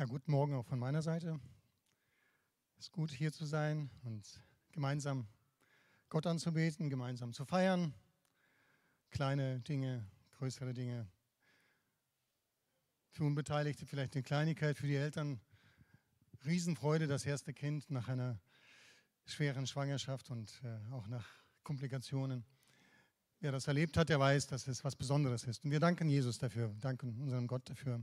Ja, 0.00 0.06
guten 0.06 0.30
Morgen 0.30 0.54
auch 0.54 0.64
von 0.64 0.78
meiner 0.78 1.02
Seite. 1.02 1.38
Es 2.78 2.86
ist 2.86 2.92
gut, 2.92 3.10
hier 3.10 3.32
zu 3.32 3.44
sein 3.44 3.90
und 4.02 4.42
gemeinsam 4.72 5.28
Gott 6.08 6.26
anzubeten, 6.26 6.88
gemeinsam 6.88 7.34
zu 7.34 7.44
feiern. 7.44 7.92
Kleine 9.10 9.60
Dinge, 9.60 10.10
größere 10.38 10.72
Dinge. 10.72 11.06
Für 13.10 13.24
Unbeteiligte 13.24 13.84
vielleicht 13.84 14.14
eine 14.14 14.22
Kleinigkeit, 14.22 14.78
für 14.78 14.86
die 14.86 14.96
Eltern 14.96 15.38
Riesenfreude, 16.46 17.06
das 17.06 17.26
erste 17.26 17.52
Kind 17.52 17.90
nach 17.90 18.08
einer 18.08 18.40
schweren 19.26 19.66
Schwangerschaft 19.66 20.30
und 20.30 20.62
äh, 20.64 20.92
auch 20.94 21.08
nach 21.08 21.28
Komplikationen. 21.62 22.46
Wer 23.40 23.52
das 23.52 23.66
erlebt 23.66 23.98
hat, 23.98 24.08
der 24.08 24.18
weiß, 24.18 24.46
dass 24.46 24.66
es 24.66 24.82
was 24.82 24.96
Besonderes 24.96 25.44
ist. 25.44 25.62
Und 25.62 25.72
wir 25.72 25.80
danken 25.80 26.08
Jesus 26.08 26.38
dafür, 26.38 26.74
danken 26.80 27.20
unserem 27.20 27.46
Gott 27.46 27.68
dafür. 27.68 28.02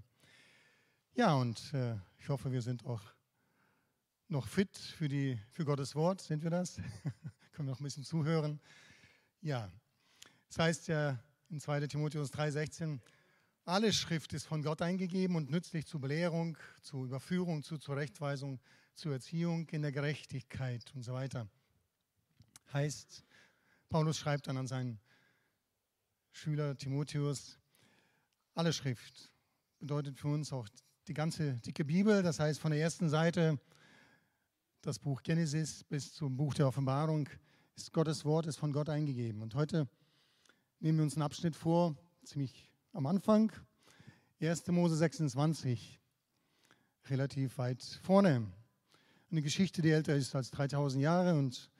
Ja, 1.18 1.34
und 1.34 1.74
äh, 1.74 1.96
ich 2.20 2.30
hoffe, 2.30 2.52
wir 2.52 2.62
sind 2.62 2.86
auch 2.86 3.02
noch 4.28 4.46
fit 4.46 4.78
für, 4.78 5.08
die, 5.08 5.40
für 5.50 5.66
Gottes 5.66 5.96
Wort. 5.96 6.22
Sind 6.22 6.44
wir 6.44 6.52
das? 6.52 6.76
Können 7.54 7.68
wir 7.68 7.72
noch 7.72 7.80
ein 7.80 7.86
bisschen 7.86 8.04
zuhören? 8.04 8.62
Ja, 9.42 9.72
das 10.48 10.60
heißt 10.60 10.88
ja 10.90 11.18
in 11.50 11.60
2 11.60 11.88
Timotheus 11.88 12.32
3,16, 12.32 13.00
alle 13.66 13.92
Schrift 13.94 14.32
ist 14.34 14.46
von 14.46 14.62
Gott 14.62 14.84
eingegeben 14.84 15.36
und 15.36 15.50
nützlich 15.50 15.88
zur 15.88 16.02
Belehrung, 16.02 16.56
zur 16.84 17.06
Überführung, 17.06 17.64
zur 17.64 17.80
Zurechtweisung, 17.80 18.60
zur 18.94 19.14
Erziehung 19.14 19.68
in 19.70 19.82
der 19.82 19.92
Gerechtigkeit 19.92 20.84
und 20.94 21.02
so 21.02 21.14
weiter. 21.14 21.48
Heißt, 22.74 23.24
Paulus 23.90 24.20
schreibt 24.20 24.46
dann 24.46 24.58
an 24.58 24.68
seinen 24.68 25.00
Schüler 26.32 26.78
Timotheus, 26.78 27.58
alle 28.54 28.72
Schrift 28.72 29.32
bedeutet 29.80 30.20
für 30.20 30.28
uns 30.28 30.54
auch 30.54 30.70
die 31.08 31.14
ganze 31.14 31.54
dicke 31.62 31.86
Bibel, 31.86 32.22
das 32.22 32.40
heißt 32.40 32.60
von 32.60 32.72
der 32.72 32.82
ersten 32.82 33.08
Seite 33.08 33.58
das 34.82 35.00
Buch 35.00 35.24
Genesis 35.24 35.86
bis 35.86 36.14
zum 36.14 36.36
Buch 36.36 36.54
der 36.54 36.68
Offenbarung 36.68 37.30
ist 37.78 37.94
Gottes 37.94 38.26
Wort, 38.26 38.46
ist 38.46 38.58
von 38.58 38.74
Gott 38.74 38.90
eingegeben. 38.90 39.42
Und 39.42 39.56
heute 39.56 39.88
nehmen 40.80 40.98
wir 40.98 41.04
uns 41.04 41.16
einen 41.16 41.22
Abschnitt 41.22 41.56
vor, 41.56 41.96
ziemlich 42.24 42.70
am 42.92 43.06
Anfang, 43.06 43.54
1. 44.42 44.68
Mose 44.68 44.98
26, 44.98 45.98
relativ 47.06 47.58
weit 47.58 47.84
vorne. 48.04 48.46
Eine 49.32 49.42
Geschichte, 49.42 49.82
die 49.82 49.92
älter 49.92 50.14
ist 50.14 50.36
als 50.36 50.52
3000 50.52 51.02
Jahre 51.02 51.36
und 51.36 51.72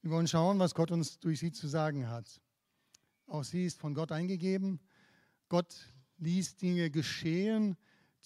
wir 0.00 0.10
wollen 0.10 0.26
schauen, 0.26 0.58
was 0.58 0.74
Gott 0.74 0.90
uns 0.90 1.20
durch 1.20 1.38
sie 1.38 1.52
zu 1.52 1.68
sagen 1.68 2.08
hat. 2.08 2.40
Auch 3.28 3.44
sie 3.44 3.64
ist 3.64 3.78
von 3.78 3.94
Gott 3.94 4.10
eingegeben. 4.10 4.80
Gott 5.48 5.72
ließ 6.18 6.56
Dinge 6.56 6.90
geschehen, 6.90 7.76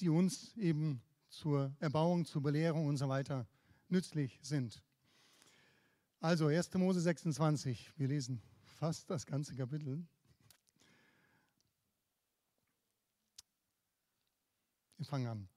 die 0.01 0.09
uns 0.09 0.57
eben 0.57 1.03
zur 1.29 1.75
Erbauung, 1.79 2.25
zur 2.25 2.43
Belehrung 2.43 2.87
und 2.87 2.97
so 2.97 3.09
weiter 3.09 3.47
nützlich 3.89 4.39
sind. 4.43 4.83
Also 6.21 6.47
1. 6.47 6.75
Mose 6.75 7.01
26, 7.01 7.93
wir 7.97 8.09
lesen 8.09 8.43
fast 8.63 9.11
das 9.11 9.27
ganze 9.27 9.55
Kapitel. 9.55 10.07
Wir 14.97 15.07
fangen 15.07 15.27
an. 15.27 15.49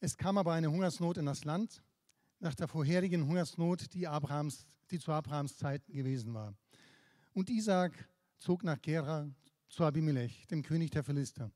Es 0.00 0.16
kam 0.16 0.38
aber 0.38 0.52
eine 0.52 0.70
Hungersnot 0.70 1.16
in 1.16 1.26
das 1.26 1.44
Land 1.44 1.82
nach 2.38 2.54
der 2.54 2.68
vorherigen 2.68 3.26
Hungersnot, 3.26 3.92
die, 3.94 4.06
Abrahams, 4.06 4.66
die 4.90 4.98
zu 4.98 5.10
Abrahams 5.10 5.56
Zeiten 5.56 5.92
gewesen 5.92 6.34
war. 6.34 6.54
Und 7.32 7.50
Isaac 7.50 8.08
zog 8.38 8.62
nach 8.62 8.80
Gera 8.80 9.28
zu 9.68 9.84
Abimelech, 9.84 10.46
dem 10.46 10.62
König 10.62 10.90
der 10.90 11.02
Philister. 11.02 11.50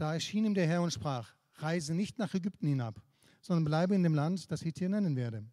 Da 0.00 0.14
erschien 0.14 0.46
ihm 0.46 0.54
der 0.54 0.66
Herr 0.66 0.80
und 0.80 0.94
sprach, 0.94 1.34
reise 1.56 1.94
nicht 1.94 2.18
nach 2.18 2.32
Ägypten 2.32 2.66
hinab, 2.66 3.02
sondern 3.42 3.66
bleibe 3.66 3.94
in 3.94 4.02
dem 4.02 4.14
Land, 4.14 4.50
das 4.50 4.62
ich 4.62 4.72
dir 4.72 4.88
nennen 4.88 5.14
werde. 5.14 5.44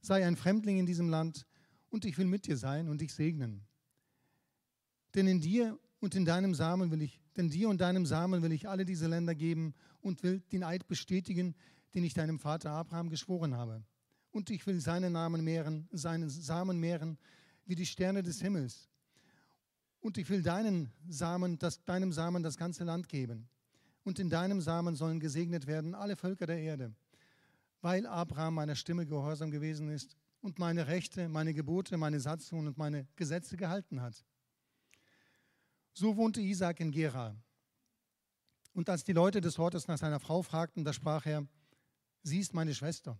Sei 0.00 0.26
ein 0.26 0.34
Fremdling 0.34 0.80
in 0.80 0.86
diesem 0.86 1.08
Land, 1.08 1.46
und 1.88 2.04
ich 2.04 2.18
will 2.18 2.26
mit 2.26 2.44
dir 2.48 2.56
sein 2.56 2.88
und 2.88 3.00
dich 3.00 3.14
segnen. 3.14 3.64
Denn 5.14 5.28
in 5.28 5.40
dir 5.40 5.78
und 6.00 6.16
in 6.16 6.24
deinem 6.24 6.56
Samen 6.56 6.90
will 6.90 7.02
ich, 7.02 7.20
denn 7.36 7.50
dir 7.50 7.68
und 7.68 7.80
deinem 7.80 8.04
Samen 8.04 8.42
will 8.42 8.50
ich 8.50 8.68
alle 8.68 8.84
diese 8.84 9.06
Länder 9.06 9.36
geben 9.36 9.74
und 10.00 10.24
will 10.24 10.40
den 10.50 10.64
Eid 10.64 10.88
bestätigen, 10.88 11.54
den 11.94 12.02
ich 12.02 12.14
deinem 12.14 12.40
Vater 12.40 12.72
Abraham 12.72 13.10
geschworen 13.10 13.54
habe. 13.54 13.84
Und 14.32 14.50
ich 14.50 14.66
will 14.66 14.80
seinen 14.80 15.12
Namen 15.12 15.44
mehren, 15.44 15.88
seinen 15.92 16.28
Samen 16.30 16.80
mehren, 16.80 17.16
wie 17.64 17.76
die 17.76 17.86
Sterne 17.86 18.24
des 18.24 18.40
Himmels. 18.40 18.88
Und 20.00 20.18
ich 20.18 20.28
will 20.30 20.42
deinen 20.42 20.90
Samen, 21.08 21.60
das, 21.60 21.84
deinem 21.84 22.10
Samen 22.10 22.42
das 22.42 22.56
ganze 22.56 22.82
Land 22.82 23.08
geben 23.08 23.48
und 24.04 24.18
in 24.18 24.30
deinem 24.30 24.60
Samen 24.60 24.96
sollen 24.96 25.20
gesegnet 25.20 25.66
werden 25.66 25.94
alle 25.94 26.16
Völker 26.16 26.46
der 26.46 26.58
Erde, 26.58 26.94
weil 27.80 28.06
Abraham 28.06 28.54
meiner 28.54 28.74
Stimme 28.74 29.06
gehorsam 29.06 29.50
gewesen 29.50 29.88
ist 29.88 30.16
und 30.40 30.58
meine 30.58 30.88
Rechte, 30.88 31.28
meine 31.28 31.54
Gebote, 31.54 31.96
meine 31.96 32.20
Satzungen 32.20 32.66
und 32.66 32.78
meine 32.78 33.06
Gesetze 33.16 33.56
gehalten 33.56 34.00
hat. 34.00 34.24
So 35.94 36.16
wohnte 36.16 36.40
Isaac 36.40 36.80
in 36.80 36.90
Gera. 36.90 37.36
Und 38.72 38.88
als 38.88 39.04
die 39.04 39.12
Leute 39.12 39.40
des 39.40 39.58
Ortes 39.58 39.86
nach 39.86 39.98
seiner 39.98 40.20
Frau 40.20 40.42
fragten, 40.42 40.84
da 40.84 40.92
sprach 40.92 41.26
er, 41.26 41.46
sie 42.22 42.38
ist 42.38 42.54
meine 42.54 42.74
Schwester. 42.74 43.18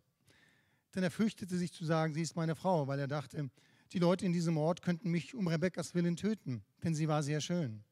Denn 0.94 1.02
er 1.02 1.10
fürchtete 1.10 1.56
sich 1.56 1.72
zu 1.72 1.84
sagen, 1.84 2.14
sie 2.14 2.22
ist 2.22 2.36
meine 2.36 2.56
Frau, 2.56 2.86
weil 2.86 2.98
er 2.98 3.08
dachte, 3.08 3.50
die 3.92 3.98
Leute 3.98 4.24
in 4.24 4.32
diesem 4.32 4.56
Ort 4.56 4.82
könnten 4.82 5.10
mich 5.10 5.34
um 5.34 5.46
Rebekkas 5.46 5.94
Willen 5.94 6.16
töten, 6.16 6.64
denn 6.82 6.94
sie 6.94 7.08
war 7.08 7.22
sehr 7.22 7.40
schön. 7.40 7.84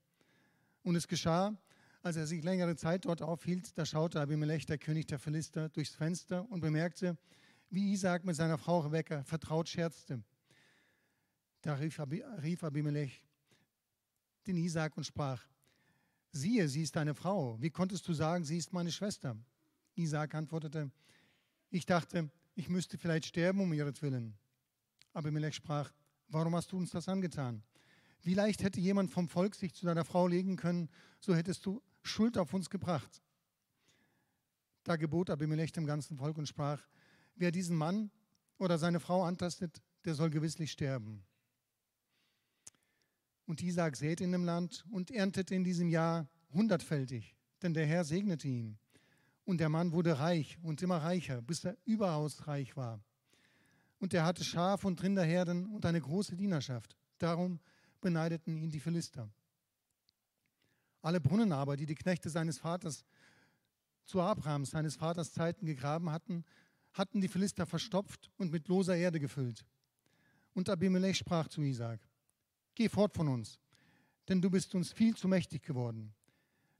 Und 0.83 0.97
es 0.97 1.09
geschah, 1.09 1.55
als 2.03 2.17
er 2.17 2.27
sich 2.27 2.43
längere 2.43 2.77
Zeit 2.77 3.05
dort 3.05 3.23
aufhielt, 3.23 3.77
da 3.77 3.85
schaute 3.85 4.21
Abimelech, 4.21 4.67
der 4.67 4.79
König 4.79 5.07
der 5.07 5.19
Philister, 5.19 5.69
durchs 5.69 5.95
Fenster 5.95 6.51
und 6.51 6.61
bemerkte, 6.61 7.19
wie 7.69 7.93
Isaac 7.93 8.25
mit 8.25 8.37
seiner 8.37 8.59
Frau 8.59 8.81
Rebekka 8.81 9.23
vertraut 9.23 9.69
scherzte. 9.69 10.23
Da 11.63 11.75
rief, 11.75 12.65
Abimelech 12.65 13.25
den 14.47 14.57
Isaac 14.57 14.97
und 14.97 15.05
sprach, 15.05 15.45
siehe, 16.33 16.69
sie 16.69 16.83
ist 16.83 16.97
deine 16.97 17.15
Frau. 17.15 17.61
Wie 17.61 17.71
konntest 17.71 18.09
du 18.09 18.15
sagen, 18.15 18.45
sie 18.45 18.57
ist 18.57 18.73
meine 18.73 18.91
Schwester? 18.91 19.37
Isaac 19.95 20.35
antwortete, 20.35 20.91
ich 21.69 21.85
dachte, 21.85 22.31
ich 22.55 22.69
müsste 22.69 22.97
vielleicht 22.97 23.27
sterben 23.27 23.61
um 23.61 23.73
ihretwillen. 23.73 24.39
Abimelech 25.13 25.55
sprach, 25.55 25.93
warum 26.29 26.57
hast 26.57 26.73
du 26.73 26.79
uns 26.79 26.91
das 26.91 27.09
angetan? 27.09 27.63
Wie 28.23 28.35
leicht 28.35 28.63
hätte 28.63 28.81
jemand 28.81 29.11
vom 29.11 29.29
Volk 29.29 29.55
sich 29.55 29.75
zu 29.75 29.87
deiner 29.87 30.05
Frau 30.05 30.27
legen 30.27 30.57
können, 30.57 30.89
so 31.21 31.35
hättest 31.35 31.65
du 31.67 31.83
Schuld 32.03 32.39
auf 32.39 32.55
uns 32.55 32.71
gebracht. 32.71 33.23
Da 34.85 34.97
gebot 34.97 35.31
Abimelech 35.31 35.73
dem 35.73 35.87
ganzen 35.87 36.17
Volk 36.17 36.39
und 36.39 36.47
sprach, 36.47 36.87
wer 37.35 37.51
diesen 37.51 37.77
Mann 37.77 38.11
oder 38.59 38.79
seine 38.79 39.01
Frau 39.01 39.25
antastet, 39.25 39.83
der 40.05 40.15
soll 40.15 40.31
gewisslich 40.31 40.73
sterben. 40.73 41.25
Und 43.47 43.63
Isaac 43.63 43.97
säte 43.97 44.25
in 44.25 44.33
dem 44.33 44.45
Land 44.45 44.85
und 44.91 45.11
erntete 45.11 45.55
in 45.55 45.65
diesem 45.65 45.89
Jahr 45.89 46.29
hundertfältig, 46.53 47.37
denn 47.63 47.75
der 47.75 47.87
Herr 47.87 48.05
segnete 48.05 48.49
ihn. 48.49 48.79
Und 49.45 49.59
der 49.59 49.69
Mann 49.69 49.93
wurde 49.93 50.19
reich 50.19 50.59
und 50.63 50.83
immer 50.83 50.99
reicher, 50.99 51.43
bis 51.43 51.65
er 51.65 51.77
überaus 51.85 52.47
reich 52.47 52.77
war. 52.77 53.03
Und 53.99 54.15
er 54.15 54.25
hatte 54.25 54.45
Schaf- 54.45 54.85
und 54.85 55.03
Rinderherden 55.03 55.67
und 55.67 55.85
eine 55.85 56.01
große 56.01 56.37
Dienerschaft. 56.37 56.97
Darum 57.19 57.61
beneideten 58.01 58.57
ihn 58.57 58.71
die 58.71 58.81
Philister. 58.81 59.31
Alle 61.03 61.21
Brunnen 61.21 61.53
aber, 61.53 61.77
die 61.77 61.87
die 61.87 61.95
Knechte 61.95 62.29
seines 62.29 62.59
Vaters 62.59 63.05
zu 64.05 64.21
Abrahams, 64.21 64.71
seines 64.71 64.97
Vaters 64.97 65.33
Zeiten 65.33 65.67
gegraben 65.67 66.11
hatten, 66.11 66.45
hatten 66.93 67.21
die 67.21 67.29
Philister 67.29 67.67
verstopft 67.67 68.31
und 68.37 68.51
mit 68.51 68.69
loser 68.69 68.97
Erde 68.97 69.21
gefüllt. 69.21 69.65
Und 70.53 70.69
Abimelech 70.69 71.17
sprach 71.17 71.49
zu 71.49 71.63
Isaac, 71.63 72.01
Geh 72.75 72.89
fort 72.89 73.15
von 73.15 73.29
uns, 73.29 73.59
denn 74.29 74.41
du 74.41 74.51
bist 74.51 74.75
uns 74.75 74.93
viel 74.93 75.15
zu 75.15 75.29
mächtig 75.29 75.63
geworden. 75.63 76.13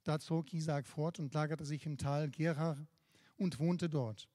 Da 0.05 0.19
zog 0.19 0.53
Isaac 0.53 0.87
fort 0.87 1.19
und 1.19 1.33
lagerte 1.35 1.65
sich 1.65 1.87
im 1.87 1.99
Tal 1.99 2.31
Gerar 2.31 2.77
und 3.37 3.59
wohnte 3.59 3.89
dort. 3.89 4.29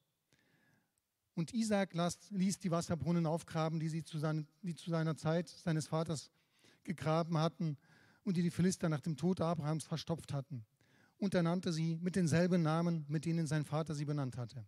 Und 1.34 1.52
Isaac 1.52 1.92
ließ 2.30 2.60
die 2.60 2.70
Wasserbrunnen 2.70 3.26
aufgraben, 3.26 3.78
die, 3.78 3.88
sie 3.88 4.04
zu 4.04 4.18
seiner 4.18 5.16
Zeit 5.16 5.48
seines 5.48 5.86
Vaters 5.86 6.30
gegraben 6.84 7.36
hatten 7.36 7.76
und 8.26 8.36
die 8.36 8.42
die 8.42 8.50
Philister 8.50 8.88
nach 8.88 9.00
dem 9.00 9.16
Tod 9.16 9.40
Abrahams 9.40 9.84
verstopft 9.84 10.32
hatten. 10.32 10.66
Und 11.16 11.32
er 11.34 11.44
nannte 11.44 11.72
sie 11.72 11.96
mit 12.02 12.16
denselben 12.16 12.60
Namen, 12.60 13.06
mit 13.08 13.24
denen 13.24 13.46
sein 13.46 13.64
Vater 13.64 13.94
sie 13.94 14.04
benannt 14.04 14.36
hatte. 14.36 14.66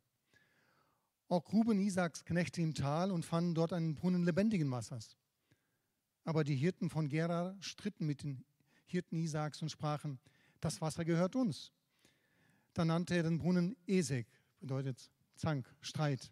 Auch 1.28 1.44
gruben 1.44 1.80
Isaaks 1.80 2.24
Knechte 2.24 2.62
im 2.62 2.72
Tal 2.72 3.10
und 3.10 3.26
fanden 3.26 3.54
dort 3.54 3.72
einen 3.72 3.96
Brunnen 3.96 4.24
lebendigen 4.24 4.70
Wassers. 4.70 5.16
Aber 6.24 6.44
die 6.44 6.54
Hirten 6.54 6.88
von 6.88 7.08
Gera 7.08 7.56
stritten 7.60 8.06
mit 8.06 8.22
den 8.22 8.44
Hirten 8.86 9.18
Isaaks 9.18 9.60
und 9.60 9.70
sprachen, 9.70 10.20
das 10.60 10.80
Wasser 10.80 11.04
gehört 11.04 11.34
uns. 11.34 11.72
Da 12.74 12.84
nannte 12.84 13.16
er 13.16 13.24
den 13.24 13.38
Brunnen 13.38 13.76
Esek, 13.86 14.28
bedeutet 14.60 15.10
Zank, 15.34 15.68
Streit, 15.80 16.30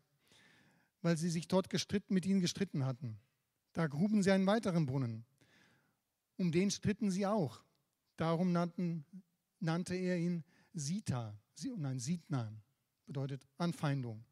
weil 1.03 1.17
sie 1.17 1.29
sich 1.29 1.49
dort 1.49 1.71
gestritten, 1.71 2.15
mit 2.15 2.25
ihnen 2.25 2.41
gestritten 2.41 2.87
hatten. 2.87 3.19
Da 3.73 3.89
gruben 3.89 4.23
sie 4.23 4.31
einen 4.31 4.47
weiteren 4.47 4.87
Brunnen, 4.87 5.27
um 6.37 6.53
den 6.53 6.71
stritten 6.71 7.11
sie 7.11 7.27
auch. 7.27 7.63
Darum 8.17 8.53
nannten, 8.53 9.05
nannte 9.61 9.95
er 9.95 10.19
ihn 10.19 10.45
Sita, 10.73 11.39
nein, 11.77 11.99
Sidna, 11.99 12.53
bedeutet 13.07 13.47
Anfeindung. 13.57 14.25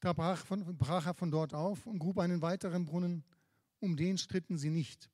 Da 0.00 0.12
brach, 0.12 0.44
von, 0.44 0.76
brach 0.76 1.06
er 1.06 1.14
von 1.14 1.30
dort 1.30 1.54
auf 1.54 1.86
und 1.86 1.98
grub 1.98 2.18
einen 2.18 2.42
weiteren 2.42 2.84
Brunnen, 2.84 3.24
um 3.80 3.96
den 3.96 4.18
stritten 4.18 4.58
sie 4.58 4.70
nicht. 4.70 5.10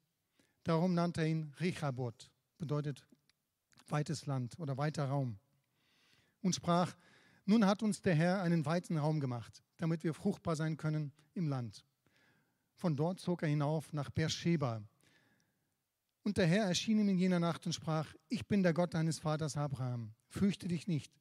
Darum 0.64 0.94
nannte 0.94 1.22
er 1.22 1.28
ihn 1.28 1.52
Rechabot, 1.58 2.30
bedeutet 2.58 3.06
weites 3.88 4.26
Land 4.26 4.58
oder 4.58 4.76
weiter 4.76 5.06
Raum. 5.06 5.38
Und 6.42 6.54
sprach, 6.54 6.94
nun 7.44 7.66
hat 7.66 7.82
uns 7.82 8.02
der 8.02 8.14
Herr 8.14 8.42
einen 8.42 8.64
weiten 8.66 8.98
Raum 8.98 9.20
gemacht, 9.20 9.62
damit 9.78 10.04
wir 10.04 10.14
fruchtbar 10.14 10.56
sein 10.56 10.76
können 10.76 11.12
im 11.34 11.48
Land. 11.48 11.84
Von 12.74 12.96
dort 12.96 13.20
zog 13.20 13.42
er 13.42 13.48
hinauf 13.48 13.92
nach 13.92 14.10
Beersheba. 14.10 14.82
Und 16.22 16.36
der 16.36 16.46
Herr 16.46 16.66
erschien 16.66 16.98
ihm 16.98 17.08
in 17.08 17.18
jener 17.18 17.40
Nacht 17.40 17.66
und 17.66 17.72
sprach, 17.72 18.14
ich 18.28 18.46
bin 18.46 18.62
der 18.62 18.72
Gott 18.72 18.94
deines 18.94 19.18
Vaters 19.18 19.56
Abraham, 19.56 20.12
fürchte 20.28 20.68
dich 20.68 20.86
nicht, 20.86 21.12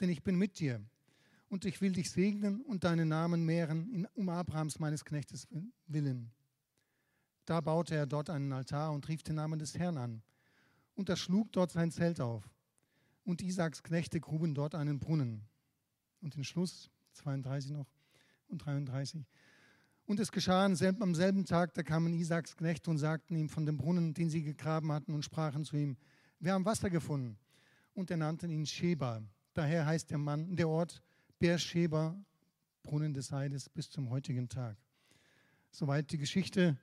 denn 0.00 0.08
ich 0.08 0.22
bin 0.22 0.36
mit 0.36 0.58
dir. 0.58 0.80
Und 1.48 1.64
ich 1.64 1.80
will 1.80 1.92
dich 1.92 2.10
segnen 2.10 2.62
und 2.62 2.84
deinen 2.84 3.08
Namen 3.08 3.44
mehren 3.44 4.08
um 4.14 4.28
Abrahams 4.28 4.78
meines 4.80 5.04
Knechtes 5.04 5.46
willen. 5.86 6.32
Da 7.44 7.60
baute 7.60 7.94
er 7.94 8.06
dort 8.06 8.30
einen 8.30 8.52
Altar 8.52 8.92
und 8.92 9.06
rief 9.08 9.22
den 9.22 9.36
Namen 9.36 9.58
des 9.58 9.78
Herrn 9.78 9.96
an. 9.96 10.22
Und 10.96 11.08
er 11.08 11.16
schlug 11.16 11.52
dort 11.52 11.70
sein 11.70 11.92
Zelt 11.92 12.20
auf. 12.20 12.50
Und 13.24 13.42
Isaaks 13.42 13.82
Knechte 13.82 14.20
gruben 14.20 14.54
dort 14.54 14.74
einen 14.74 14.98
Brunnen. 14.98 15.46
Und 16.20 16.34
den 16.34 16.42
Schluss, 16.42 16.90
32 17.12 17.70
noch 17.70 17.86
und 18.48 18.64
33. 18.64 19.24
Und 20.06 20.20
es 20.20 20.30
geschah 20.30 20.64
am 20.64 20.76
selben 20.76 21.44
Tag, 21.44 21.74
da 21.74 21.82
kamen 21.82 22.14
Isaaks 22.14 22.56
Knechte 22.56 22.90
und 22.90 22.98
sagten 22.98 23.34
ihm 23.34 23.48
von 23.48 23.66
dem 23.66 23.76
Brunnen, 23.76 24.14
den 24.14 24.30
sie 24.30 24.42
gegraben 24.42 24.92
hatten, 24.92 25.12
und 25.12 25.24
sprachen 25.24 25.64
zu 25.64 25.76
ihm: 25.76 25.96
Wir 26.38 26.52
haben 26.52 26.64
Wasser 26.64 26.90
gefunden. 26.90 27.36
Und 27.92 28.10
er 28.10 28.16
nannten 28.16 28.50
ihn 28.50 28.66
Sheba. 28.66 29.22
Daher 29.52 29.84
heißt 29.84 30.10
der 30.10 30.18
Mann, 30.18 30.54
der 30.54 30.68
Ort 30.68 31.02
Beersheba, 31.38 32.16
Brunnen 32.82 33.14
des 33.14 33.32
Heides, 33.32 33.68
bis 33.68 33.90
zum 33.90 34.10
heutigen 34.10 34.48
Tag. 34.48 34.76
Soweit 35.70 36.12
die 36.12 36.18
Geschichte 36.18 36.76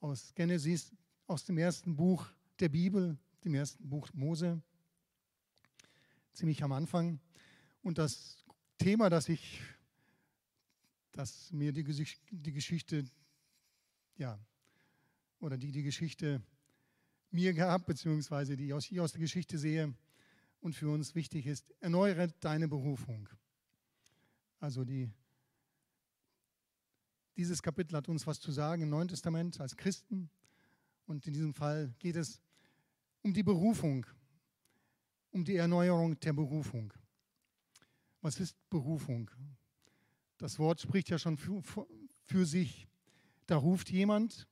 aus 0.00 0.34
Genesis, 0.34 0.92
aus 1.26 1.44
dem 1.44 1.56
ersten 1.56 1.96
Buch 1.96 2.26
der 2.60 2.68
Bibel, 2.68 3.16
dem 3.44 3.54
ersten 3.54 3.88
Buch 3.88 4.08
Mose, 4.12 4.60
ziemlich 6.34 6.62
am 6.62 6.72
Anfang. 6.72 7.18
Und 7.82 7.98
das 7.98 8.44
Thema, 8.78 9.08
das 9.08 9.28
ich, 9.28 9.60
das 11.16 11.50
mir 11.50 11.72
die, 11.72 11.82
die 12.30 12.52
Geschichte, 12.52 13.04
ja, 14.16 14.38
oder 15.40 15.56
die 15.56 15.72
die 15.72 15.82
Geschichte 15.82 16.42
mir 17.30 17.54
gab, 17.54 17.86
beziehungsweise 17.86 18.56
die 18.56 18.66
ich 18.66 19.00
aus 19.00 19.12
der 19.12 19.20
Geschichte 19.20 19.58
sehe 19.58 19.94
und 20.60 20.74
für 20.74 20.90
uns 20.90 21.14
wichtig 21.14 21.46
ist, 21.46 21.72
erneuere 21.80 22.28
deine 22.40 22.68
Berufung. 22.68 23.28
Also 24.60 24.84
die, 24.84 25.10
dieses 27.36 27.62
Kapitel 27.62 27.96
hat 27.96 28.08
uns 28.08 28.26
was 28.26 28.40
zu 28.40 28.52
sagen 28.52 28.82
im 28.82 28.90
Neuen 28.90 29.08
Testament 29.08 29.60
als 29.60 29.76
Christen. 29.76 30.30
Und 31.06 31.26
in 31.26 31.32
diesem 31.32 31.54
Fall 31.54 31.94
geht 31.98 32.16
es 32.16 32.40
um 33.22 33.32
die 33.32 33.42
Berufung, 33.42 34.06
um 35.30 35.44
die 35.44 35.56
Erneuerung 35.56 36.18
der 36.20 36.32
Berufung. 36.32 36.92
Was 38.20 38.40
ist 38.40 38.56
Berufung? 38.68 39.30
Das 40.38 40.58
Wort 40.58 40.80
spricht 40.80 41.08
ja 41.08 41.18
schon 41.18 41.38
für, 41.38 41.62
für 42.24 42.44
sich. 42.44 42.86
Da 43.46 43.56
ruft 43.56 43.90
jemand, 43.90 44.46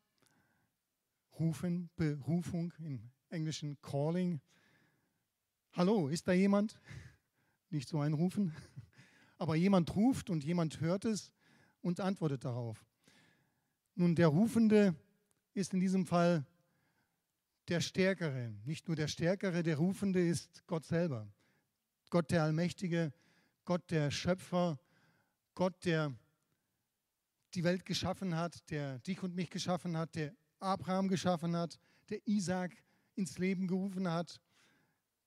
rufen, 1.38 1.90
Berufung, 1.96 2.72
im 2.78 3.10
Englischen 3.28 3.76
Calling. 3.82 4.40
Hallo, 5.72 6.08
ist 6.08 6.26
da 6.26 6.32
jemand? 6.32 6.80
Nicht 7.70 7.88
so 7.88 8.00
ein 8.00 8.14
Rufen, 8.14 8.54
aber 9.38 9.56
jemand 9.56 9.94
ruft 9.94 10.30
und 10.30 10.44
jemand 10.44 10.80
hört 10.80 11.04
es 11.04 11.32
und 11.82 12.00
antwortet 12.00 12.44
darauf. 12.44 12.86
Nun, 13.94 14.14
der 14.14 14.28
Rufende 14.28 14.94
ist 15.52 15.74
in 15.74 15.80
diesem 15.80 16.06
Fall 16.06 16.46
der 17.68 17.80
Stärkere. 17.80 18.54
Nicht 18.64 18.88
nur 18.88 18.96
der 18.96 19.08
Stärkere, 19.08 19.62
der 19.62 19.76
Rufende 19.76 20.26
ist 20.26 20.66
Gott 20.66 20.84
selber. 20.84 21.30
Gott 22.10 22.30
der 22.30 22.42
Allmächtige, 22.44 23.12
Gott 23.64 23.90
der 23.90 24.10
Schöpfer, 24.10 24.78
Gott, 25.54 25.84
der 25.84 26.14
die 27.54 27.64
Welt 27.64 27.84
geschaffen 27.84 28.36
hat, 28.36 28.68
der 28.70 28.98
dich 29.00 29.22
und 29.22 29.34
mich 29.34 29.50
geschaffen 29.50 29.96
hat, 29.96 30.14
der 30.14 30.34
Abraham 30.58 31.08
geschaffen 31.08 31.56
hat, 31.56 31.78
der 32.08 32.26
Isaac 32.26 32.76
ins 33.14 33.38
Leben 33.38 33.68
gerufen 33.68 34.10
hat, 34.10 34.40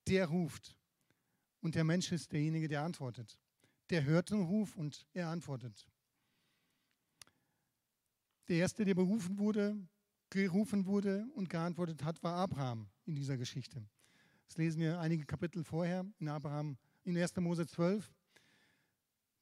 der 0.06 0.26
ruft. 0.26 0.76
Und 1.60 1.74
der 1.74 1.84
Mensch 1.84 2.12
ist 2.12 2.32
derjenige, 2.32 2.68
der 2.68 2.82
antwortet. 2.82 3.38
Der 3.90 4.04
hört 4.04 4.30
den 4.30 4.42
Ruf 4.42 4.76
und 4.76 5.06
er 5.14 5.28
antwortet. 5.28 5.86
Der 8.48 8.58
erste, 8.58 8.84
der 8.84 8.94
berufen 8.94 9.38
wurde, 9.38 9.76
gerufen 10.30 10.86
wurde 10.86 11.26
und 11.34 11.48
geantwortet 11.48 12.02
hat, 12.04 12.22
war 12.22 12.34
Abraham 12.34 12.88
in 13.06 13.14
dieser 13.14 13.36
Geschichte. 13.36 13.82
Das 14.46 14.56
lesen 14.56 14.80
wir 14.80 14.98
einige 15.00 15.24
Kapitel 15.24 15.64
vorher 15.64 16.06
in 16.18 16.28
Abraham, 16.28 16.76
in 17.04 17.16
1. 17.16 17.36
Mose 17.36 17.66
12, 17.66 18.10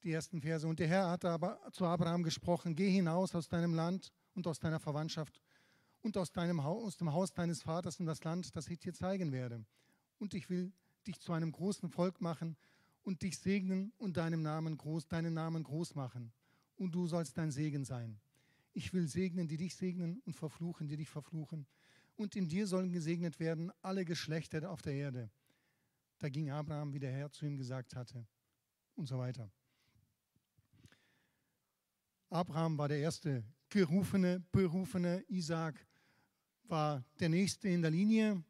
die 0.03 0.11
ersten 0.11 0.41
Verse. 0.41 0.67
Und 0.67 0.79
der 0.79 0.87
Herr 0.87 1.09
hatte 1.09 1.29
aber 1.29 1.59
zu 1.71 1.85
Abraham 1.85 2.23
gesprochen: 2.23 2.75
Geh 2.75 2.89
hinaus 2.89 3.35
aus 3.35 3.47
deinem 3.47 3.73
Land 3.73 4.11
und 4.33 4.47
aus 4.47 4.59
deiner 4.59 4.79
Verwandtschaft 4.79 5.41
und 6.01 6.17
aus, 6.17 6.31
deinem 6.31 6.63
Haus, 6.63 6.83
aus 6.83 6.97
dem 6.97 7.11
Haus 7.11 7.33
deines 7.33 7.61
Vaters 7.61 7.99
in 7.99 8.05
das 8.05 8.23
Land, 8.23 8.55
das 8.55 8.67
ich 8.67 8.79
dir 8.79 8.93
zeigen 8.93 9.31
werde. 9.31 9.65
Und 10.19 10.33
ich 10.33 10.49
will 10.49 10.71
dich 11.05 11.19
zu 11.19 11.33
einem 11.33 11.51
großen 11.51 11.89
Volk 11.89 12.21
machen 12.21 12.55
und 13.03 13.21
dich 13.21 13.39
segnen 13.39 13.93
und 13.97 14.17
deinen 14.17 14.41
Namen 14.41 14.77
groß, 14.77 15.07
deinen 15.07 15.33
Namen 15.33 15.63
groß 15.63 15.95
machen. 15.95 16.31
Und 16.75 16.93
du 16.93 17.07
sollst 17.07 17.37
dein 17.37 17.51
Segen 17.51 17.85
sein. 17.85 18.19
Ich 18.73 18.93
will 18.93 19.07
segnen, 19.07 19.47
die 19.47 19.57
dich 19.57 19.75
segnen 19.75 20.21
und 20.25 20.35
verfluchen, 20.35 20.87
die 20.87 20.97
dich 20.97 21.09
verfluchen. 21.09 21.65
Und 22.15 22.35
in 22.35 22.47
dir 22.47 22.67
sollen 22.67 22.91
gesegnet 22.91 23.39
werden 23.39 23.71
alle 23.81 24.05
Geschlechter 24.05 24.69
auf 24.69 24.81
der 24.81 24.93
Erde. 24.93 25.31
Da 26.19 26.29
ging 26.29 26.49
Abraham, 26.49 26.93
wie 26.93 26.99
der 26.99 27.11
Herr 27.11 27.31
zu 27.31 27.45
ihm 27.45 27.57
gesagt 27.57 27.95
hatte. 27.95 28.25
Und 28.95 29.07
so 29.07 29.17
weiter. 29.17 29.51
Abraham 32.29 32.77
war 32.77 32.89
der 32.89 32.99
erste 32.99 33.43
gerufene, 33.69 34.41
berufene. 34.51 35.23
Isaac 35.29 35.85
war 36.63 37.03
der 37.19 37.29
nächste 37.29 37.69
in 37.69 37.81
der 37.81 37.91
Linie 37.91 38.43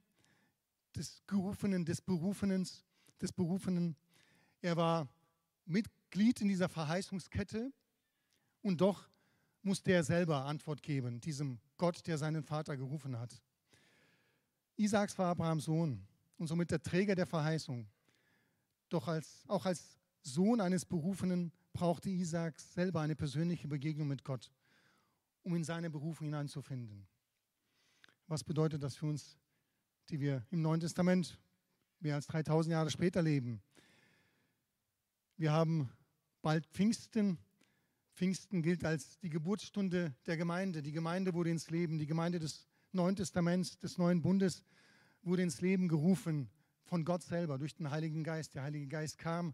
des 0.95 1.21
Gerufenen, 1.27 1.85
des 1.85 2.01
Berufenen, 2.01 2.67
des 3.21 3.31
Berufenen. 3.31 3.95
Er 4.61 4.75
war 4.75 5.07
Mitglied 5.65 6.41
in 6.41 6.47
dieser 6.47 6.69
Verheißungskette 6.69 7.71
und 8.61 8.81
doch 8.81 9.07
musste 9.61 9.91
er 9.91 10.03
selber 10.03 10.45
Antwort 10.45 10.81
geben, 10.81 11.21
diesem 11.21 11.59
Gott, 11.77 12.07
der 12.07 12.17
seinen 12.17 12.43
Vater 12.43 12.75
gerufen 12.77 13.19
hat. 13.19 13.39
Isaaks 14.75 15.17
war 15.17 15.31
Abrahams 15.31 15.65
Sohn 15.65 16.07
und 16.37 16.47
somit 16.47 16.71
der 16.71 16.81
Träger 16.81 17.15
der 17.15 17.27
Verheißung. 17.27 17.87
Doch 18.89 19.07
als, 19.07 19.43
auch 19.47 19.65
als 19.65 19.97
Sohn 20.21 20.61
eines 20.61 20.85
Berufenen 20.85 21.51
brauchte 21.77 22.09
Isaak 22.09 22.59
selber 22.59 23.01
eine 23.01 23.15
persönliche 23.15 23.67
Begegnung 23.67 24.07
mit 24.07 24.23
Gott, 24.23 24.51
um 25.43 25.55
in 25.55 25.63
seine 25.63 25.91
Berufung 25.91 26.25
hineinzufinden. 26.25 27.07
Was 28.25 28.43
bedeutet 28.43 28.81
das 28.81 28.95
für 28.95 29.05
uns, 29.05 29.37
die 30.09 30.19
wir 30.19 30.43
im 30.49 30.63
Neuen 30.63 30.79
Testament 30.79 31.39
mehr 31.99 32.15
als 32.15 32.25
3000 32.25 32.71
Jahre 32.71 32.89
später 32.89 33.21
leben? 33.21 33.61
Wir 35.35 35.51
haben 35.51 35.91
bald 36.41 36.65
Pfingsten 36.65 37.37
Pfingsten 38.15 38.63
gilt 38.63 38.83
als 38.83 39.19
die 39.19 39.29
Geburtsstunde 39.29 40.15
der 40.25 40.37
Gemeinde. 40.37 40.81
Die 40.81 40.91
Gemeinde 40.91 41.35
wurde 41.35 41.51
ins 41.51 41.69
Leben, 41.69 41.99
die 41.99 42.07
Gemeinde 42.07 42.39
des 42.39 42.67
Neuen 42.91 43.15
Testaments, 43.15 43.77
des 43.77 43.99
Neuen 43.99 44.23
Bundes 44.23 44.63
wurde 45.21 45.43
ins 45.43 45.61
Leben 45.61 45.87
gerufen 45.87 46.49
von 46.85 47.05
Gott 47.05 47.21
selber 47.21 47.59
durch 47.59 47.75
den 47.75 47.91
Heiligen 47.91 48.23
Geist. 48.23 48.55
Der 48.55 48.63
Heilige 48.63 48.87
Geist 48.87 49.19
kam, 49.19 49.53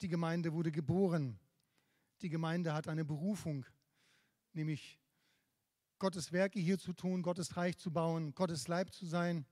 die 0.00 0.08
Gemeinde 0.08 0.52
wurde 0.52 0.70
geboren. 0.70 1.38
Die 2.22 2.28
Gemeinde 2.28 2.72
hat 2.72 2.88
eine 2.88 3.04
Berufung, 3.04 3.66
nämlich 4.52 4.98
Gottes 5.98 6.32
Werke 6.32 6.58
hier 6.58 6.78
zu 6.78 6.92
tun, 6.92 7.22
Gottes 7.22 7.56
Reich 7.56 7.76
zu 7.78 7.90
bauen, 7.90 8.34
Gottes 8.34 8.68
Leib 8.68 8.92
zu 8.92 9.06
sein. 9.06 9.46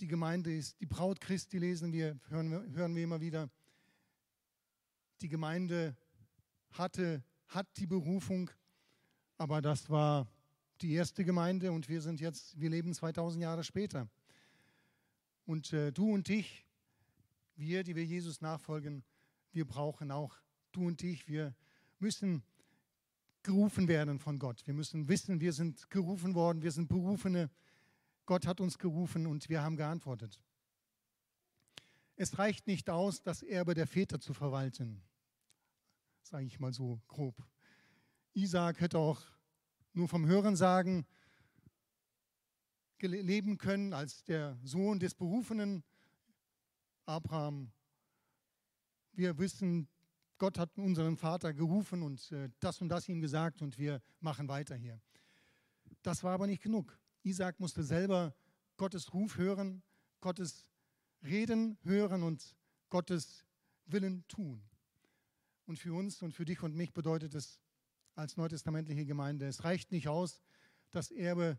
Die 0.00 0.06
Gemeinde 0.06 0.54
ist 0.54 0.80
die 0.80 0.86
Braut 0.86 1.20
Christi, 1.20 1.58
lesen 1.58 1.92
wir, 1.92 2.18
hören 2.28 2.50
wir, 2.50 2.60
hören 2.72 2.94
wir 2.94 3.04
immer 3.04 3.20
wieder. 3.20 3.48
Die 5.20 5.28
Gemeinde 5.28 5.96
hatte, 6.72 7.22
hat 7.48 7.66
die 7.76 7.86
Berufung, 7.86 8.50
aber 9.38 9.62
das 9.62 9.88
war 9.88 10.28
die 10.80 10.92
erste 10.92 11.24
Gemeinde 11.24 11.72
und 11.72 11.88
wir 11.88 12.02
sind 12.02 12.20
jetzt, 12.20 12.60
wir 12.60 12.68
leben 12.68 12.92
2000 12.92 13.42
Jahre 13.42 13.64
später. 13.64 14.08
Und 15.46 15.72
äh, 15.72 15.92
du 15.92 16.12
und 16.12 16.28
ich, 16.28 16.66
wir, 17.54 17.84
die 17.84 17.94
wir 17.94 18.04
Jesus 18.04 18.40
nachfolgen, 18.40 19.04
wir 19.54 19.66
brauchen 19.66 20.10
auch 20.10 20.36
du 20.72 20.86
und 20.86 21.02
ich, 21.02 21.28
wir 21.28 21.54
müssen 21.98 22.42
gerufen 23.42 23.88
werden 23.88 24.18
von 24.18 24.38
Gott. 24.38 24.66
Wir 24.66 24.74
müssen 24.74 25.08
wissen, 25.08 25.40
wir 25.40 25.52
sind 25.52 25.90
gerufen 25.90 26.34
worden, 26.34 26.62
wir 26.62 26.72
sind 26.72 26.88
Berufene. 26.88 27.50
Gott 28.26 28.46
hat 28.46 28.60
uns 28.60 28.78
gerufen 28.78 29.26
und 29.26 29.48
wir 29.48 29.62
haben 29.62 29.76
geantwortet. 29.76 30.40
es 32.16 32.38
reicht 32.38 32.66
nicht 32.66 32.88
aus, 32.90 33.22
das 33.22 33.42
Erbe 33.42 33.74
der 33.74 33.86
Väter 33.86 34.20
zu 34.20 34.34
verwalten, 34.34 35.02
sage 36.22 36.46
ich 36.46 36.58
mal 36.58 36.72
so 36.72 37.00
grob. 37.06 37.36
Isaac 38.32 38.80
hätte 38.80 38.98
auch 38.98 39.20
nur 39.92 40.08
vom 40.08 40.26
Hörensagen 40.26 41.06
leben 43.00 43.58
können 43.58 43.92
als 43.92 44.24
der 44.24 44.58
Sohn 44.62 44.98
des 44.98 45.14
Berufenen. 45.14 45.84
Abraham, 47.06 47.70
wir 49.16 49.38
wissen, 49.38 49.88
Gott 50.38 50.58
hat 50.58 50.76
unseren 50.78 51.16
Vater 51.16 51.54
gerufen 51.54 52.02
und 52.02 52.32
äh, 52.32 52.50
das 52.60 52.80
und 52.80 52.88
das 52.88 53.08
ihm 53.08 53.20
gesagt 53.20 53.62
und 53.62 53.78
wir 53.78 54.02
machen 54.20 54.48
weiter 54.48 54.74
hier. 54.74 55.00
Das 56.02 56.22
war 56.22 56.32
aber 56.32 56.46
nicht 56.46 56.62
genug. 56.62 56.98
Isaac 57.22 57.60
musste 57.60 57.84
selber 57.84 58.34
Gottes 58.76 59.14
Ruf 59.14 59.38
hören, 59.38 59.82
Gottes 60.20 60.68
Reden 61.22 61.78
hören 61.82 62.22
und 62.22 62.54
Gottes 62.90 63.46
Willen 63.86 64.26
tun. 64.28 64.62
Und 65.66 65.78
für 65.78 65.94
uns 65.94 66.20
und 66.22 66.34
für 66.34 66.44
dich 66.44 66.62
und 66.62 66.74
mich 66.74 66.92
bedeutet 66.92 67.34
es 67.34 67.60
als 68.14 68.36
neutestamentliche 68.36 69.06
Gemeinde, 69.06 69.46
es 69.46 69.64
reicht 69.64 69.90
nicht 69.90 70.08
aus, 70.08 70.40
das 70.90 71.10
Erbe 71.10 71.58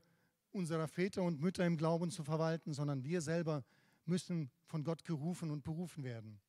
unserer 0.52 0.88
Väter 0.88 1.24
und 1.24 1.42
Mütter 1.42 1.66
im 1.66 1.76
Glauben 1.76 2.12
zu 2.12 2.24
verwalten, 2.24 2.74
sondern 2.74 3.04
wir 3.04 3.22
selber 3.22 3.66
müssen 4.06 4.52
von 4.66 4.84
Gott 4.84 5.04
gerufen 5.04 5.52
und 5.52 5.64
berufen 5.64 6.04
werden. 6.04 6.40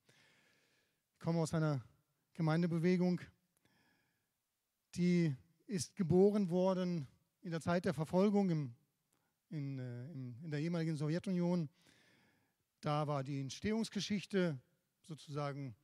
Ich 1.16 1.24
komme 1.24 1.40
aus 1.40 1.54
einer 1.54 1.82
Gemeindebewegung, 2.34 3.20
die 4.94 5.34
ist 5.66 5.96
geboren 5.96 6.50
worden 6.50 7.08
in 7.40 7.50
der 7.50 7.60
Zeit 7.60 7.86
der 7.86 7.94
Verfolgung 7.94 8.50
im, 8.50 8.74
in, 9.48 9.78
äh, 9.78 10.12
in 10.12 10.50
der 10.50 10.60
ehemaligen 10.60 10.96
Sowjetunion. 10.96 11.68
Da 12.80 13.08
war 13.08 13.24
die 13.24 13.40
Entstehungsgeschichte 13.40 14.60
sozusagen, 15.00 15.74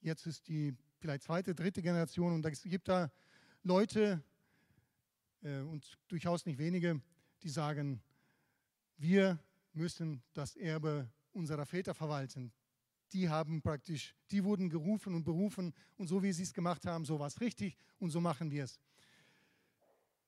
jetzt 0.00 0.26
ist 0.26 0.48
die 0.48 0.74
vielleicht 0.98 1.22
zweite, 1.22 1.54
dritte 1.54 1.82
Generation 1.82 2.32
und 2.32 2.44
es 2.46 2.62
gibt 2.62 2.88
da 2.88 3.12
Leute 3.62 4.24
äh, 5.42 5.60
und 5.60 5.98
durchaus 6.08 6.46
nicht 6.46 6.58
wenige, 6.58 7.00
die 7.42 7.50
sagen, 7.50 8.02
wir 8.96 9.38
müssen 9.74 10.22
das 10.32 10.56
Erbe 10.56 11.08
unserer 11.32 11.66
Väter 11.66 11.94
verwalten. 11.94 12.52
Die 13.12 13.28
haben 13.28 13.62
praktisch, 13.62 14.14
die 14.30 14.44
wurden 14.44 14.68
gerufen 14.68 15.14
und 15.14 15.24
berufen 15.24 15.74
und 15.96 16.08
so 16.08 16.22
wie 16.22 16.32
sie 16.32 16.42
es 16.42 16.52
gemacht 16.52 16.86
haben, 16.86 17.04
so 17.04 17.18
war 17.18 17.26
es 17.26 17.40
richtig 17.40 17.76
und 17.98 18.10
so 18.10 18.20
machen 18.20 18.50
wir 18.50 18.64
es. 18.64 18.78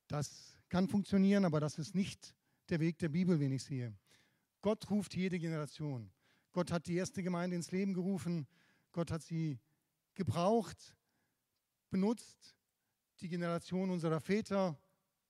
Das 0.08 0.56
kann 0.68 0.88
funktionieren, 0.88 1.44
aber 1.44 1.60
das 1.60 1.78
ist 1.78 1.94
nicht 1.94 2.34
der 2.68 2.80
Weg 2.80 2.98
der 2.98 3.08
Bibel, 3.10 3.38
den 3.38 3.52
ich 3.52 3.64
sehe. 3.64 3.94
Gott 4.62 4.90
ruft 4.90 5.14
jede 5.14 5.38
Generation. 5.38 6.10
Gott 6.52 6.70
hat 6.72 6.86
die 6.86 6.94
erste 6.94 7.22
Gemeinde 7.22 7.56
ins 7.56 7.70
Leben 7.70 7.94
gerufen. 7.94 8.46
Gott 8.92 9.10
hat 9.10 9.22
sie 9.22 9.58
gebraucht, 10.14 10.96
benutzt, 11.90 12.56
die 13.20 13.28
Generation 13.28 13.90
unserer 13.90 14.20
Väter 14.20 14.78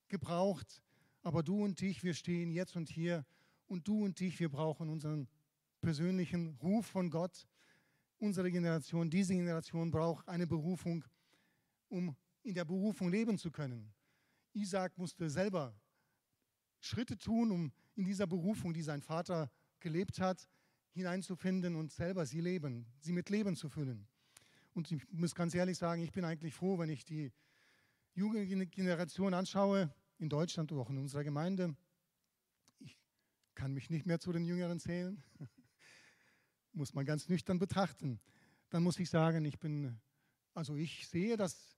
gebraucht, 0.09 0.83
aber 1.23 1.43
du 1.43 1.63
und 1.63 1.81
ich, 1.83 2.03
wir 2.03 2.15
stehen 2.15 2.51
jetzt 2.51 2.77
und 2.77 2.89
hier 2.89 3.25
und 3.67 3.87
du 3.87 4.05
und 4.05 4.21
ich, 4.21 4.41
wir 4.41 4.49
brauchen 4.49 4.89
unseren 4.89 5.29
persönlichen 5.81 6.57
Ruf 6.63 6.87
von 6.87 7.11
Gott. 7.11 7.47
Unsere 8.19 8.51
Generation, 8.51 9.11
diese 9.11 9.35
Generation 9.35 9.91
braucht 9.91 10.29
eine 10.29 10.47
Berufung, 10.47 11.05
um 11.89 12.15
in 12.43 12.55
der 12.55 12.65
Berufung 12.65 13.11
leben 13.11 13.39
zu 13.39 13.51
können. 13.51 13.93
Isaac 14.53 14.97
musste 14.99 15.31
selber 15.31 15.75
Schritte 16.81 17.17
tun, 17.17 17.51
um 17.51 17.73
in 17.95 18.05
dieser 18.05 18.27
Berufung, 18.27 18.73
die 18.73 18.83
sein 18.83 19.03
Vater 19.03 19.51
gelebt 19.81 20.21
hat, 20.21 20.49
hineinzufinden 20.93 21.77
und 21.77 21.93
selber 21.93 22.27
sie 22.27 22.41
leben, 22.41 22.87
sie 22.99 23.13
mit 23.13 23.31
Leben 23.31 23.57
zu 23.57 23.69
füllen. 23.69 24.09
Und 24.75 24.91
ich 24.91 25.07
muss 25.11 25.35
ganz 25.35 25.55
ehrlich 25.55 25.79
sagen, 25.79 26.03
ich 26.03 26.13
bin 26.13 26.25
eigentlich 26.25 26.55
froh, 26.55 26.79
wenn 26.79 26.91
ich 26.91 27.05
die 27.05 27.33
junge 28.15 28.67
Generation 28.67 29.35
anschaue, 29.35 29.93
in 30.19 30.29
Deutschland 30.29 30.71
oder 30.73 30.83
auch 30.83 30.91
in 30.91 30.99
unserer 30.99 31.25
Gemeinde. 31.25 31.75
Ich 32.79 32.99
kann 33.55 33.73
mich 33.73 33.89
nicht 33.89 34.07
mehr 34.07 34.21
zu 34.21 34.33
den 34.33 34.45
Jüngeren 34.45 34.79
zählen, 34.79 35.23
muss 36.73 36.95
man 36.95 37.05
ganz 37.05 37.29
nüchtern 37.29 37.59
betrachten. 37.59 38.21
Dann 38.71 38.83
muss 38.83 38.99
ich 38.99 39.11
sagen, 39.11 39.45
ich 39.45 39.59
bin, 39.59 39.99
also 40.55 40.77
ich 40.77 41.09
sehe, 41.09 41.37
dass 41.37 41.77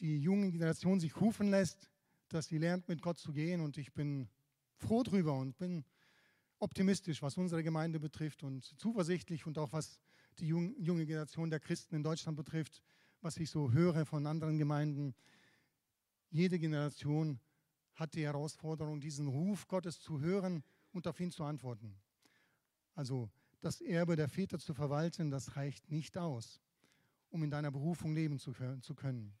die 0.00 0.18
junge 0.18 0.50
Generation 0.50 1.00
sich 1.00 1.20
rufen 1.20 1.50
lässt, 1.50 1.90
dass 2.28 2.46
sie 2.46 2.58
lernt, 2.58 2.88
mit 2.88 3.02
Gott 3.02 3.18
zu 3.18 3.32
gehen 3.32 3.60
und 3.60 3.78
ich 3.78 3.92
bin 3.92 4.28
froh 4.76 5.02
drüber 5.02 5.34
und 5.34 5.56
bin 5.56 5.84
optimistisch, 6.58 7.22
was 7.22 7.36
unsere 7.36 7.62
Gemeinde 7.62 8.00
betrifft 8.00 8.42
und 8.42 8.64
zuversichtlich 8.78 9.46
und 9.46 9.58
auch 9.58 9.72
was 9.72 9.98
die 10.38 10.48
junge 10.48 11.06
Generation 11.06 11.50
der 11.50 11.60
Christen 11.60 11.94
in 11.94 12.02
Deutschland 12.02 12.36
betrifft, 12.36 12.82
was 13.20 13.36
ich 13.36 13.50
so 13.50 13.72
höre 13.72 14.04
von 14.04 14.26
anderen 14.26 14.58
Gemeinden. 14.58 15.14
Jede 16.30 16.58
Generation 16.58 17.38
hat 17.94 18.14
die 18.14 18.24
Herausforderung, 18.24 19.00
diesen 19.00 19.28
Ruf 19.28 19.68
Gottes 19.68 20.00
zu 20.00 20.20
hören 20.20 20.64
und 20.92 21.06
auf 21.06 21.20
ihn 21.20 21.30
zu 21.30 21.44
antworten. 21.44 21.94
Also 22.94 23.30
das 23.64 23.80
Erbe 23.80 24.14
der 24.14 24.28
Väter 24.28 24.58
zu 24.58 24.74
verwalten, 24.74 25.30
das 25.30 25.56
reicht 25.56 25.90
nicht 25.90 26.18
aus, 26.18 26.60
um 27.30 27.42
in 27.42 27.50
deiner 27.50 27.70
Berufung 27.70 28.14
leben 28.14 28.38
zu 28.38 28.52
können. 28.52 29.34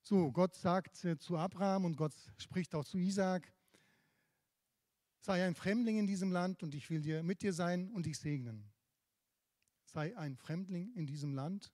So, 0.00 0.32
Gott 0.32 0.54
sagt 0.54 1.04
äh, 1.04 1.18
zu 1.18 1.36
Abraham 1.36 1.84
und 1.84 1.96
Gott 1.96 2.14
spricht 2.38 2.74
auch 2.74 2.84
zu 2.84 2.96
Isaak, 2.96 3.52
sei 5.20 5.46
ein 5.46 5.54
Fremdling 5.54 5.98
in 5.98 6.06
diesem 6.06 6.32
Land 6.32 6.62
und 6.62 6.74
ich 6.74 6.88
will 6.88 7.02
dir 7.02 7.22
mit 7.22 7.42
dir 7.42 7.52
sein 7.52 7.90
und 7.90 8.06
dich 8.06 8.18
segnen. 8.18 8.72
Sei 9.84 10.16
ein 10.16 10.36
Fremdling 10.36 10.92
in 10.94 11.06
diesem 11.06 11.34
Land 11.34 11.72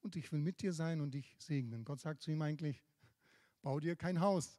und 0.00 0.16
ich 0.16 0.32
will 0.32 0.40
mit 0.40 0.62
dir 0.62 0.72
sein 0.72 1.02
und 1.02 1.12
dich 1.12 1.36
segnen. 1.38 1.84
Gott 1.84 2.00
sagt 2.00 2.22
zu 2.22 2.30
ihm 2.30 2.40
eigentlich, 2.40 2.82
bau 3.60 3.80
dir 3.80 3.96
kein 3.96 4.20
Haus. 4.20 4.58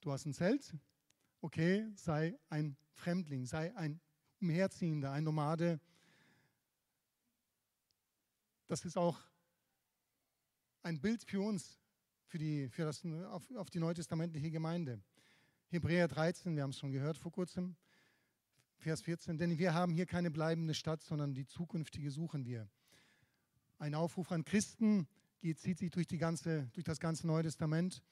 Du 0.00 0.12
hast 0.12 0.26
ein 0.26 0.34
Zelt, 0.34 0.76
okay, 1.40 1.90
sei 1.96 2.38
ein 2.50 2.76
Fremdling, 2.92 3.46
sei 3.46 3.74
ein 3.74 4.00
Umherziehender, 4.40 5.12
ein 5.12 5.24
Nomade. 5.24 5.80
Das 8.66 8.84
ist 8.84 8.96
auch 8.96 9.20
ein 10.82 11.00
Bild 11.00 11.24
für 11.24 11.40
uns, 11.40 11.78
für 12.26 12.38
die, 12.38 12.68
für 12.68 12.84
das, 12.84 13.04
auf, 13.04 13.50
auf 13.56 13.70
die 13.70 13.78
neutestamentliche 13.78 14.50
Gemeinde. 14.50 15.00
Hebräer 15.68 16.08
13, 16.08 16.56
wir 16.56 16.62
haben 16.62 16.70
es 16.70 16.78
schon 16.78 16.92
gehört 16.92 17.18
vor 17.18 17.32
kurzem, 17.32 17.76
Vers 18.78 19.02
14, 19.02 19.38
denn 19.38 19.58
wir 19.58 19.72
haben 19.72 19.92
hier 19.92 20.06
keine 20.06 20.30
bleibende 20.30 20.74
Stadt, 20.74 21.02
sondern 21.02 21.34
die 21.34 21.46
zukünftige 21.46 22.10
suchen 22.10 22.44
wir. 22.44 22.68
Ein 23.78 23.94
Aufruf 23.94 24.30
an 24.30 24.44
Christen, 24.44 25.08
geht, 25.40 25.58
zieht 25.58 25.78
sich 25.78 25.90
durch, 25.90 26.06
die 26.06 26.18
ganze, 26.18 26.70
durch 26.72 26.84
das 26.84 27.00
ganze 27.00 27.26
Neue 27.26 27.42
Testament. 27.42 28.02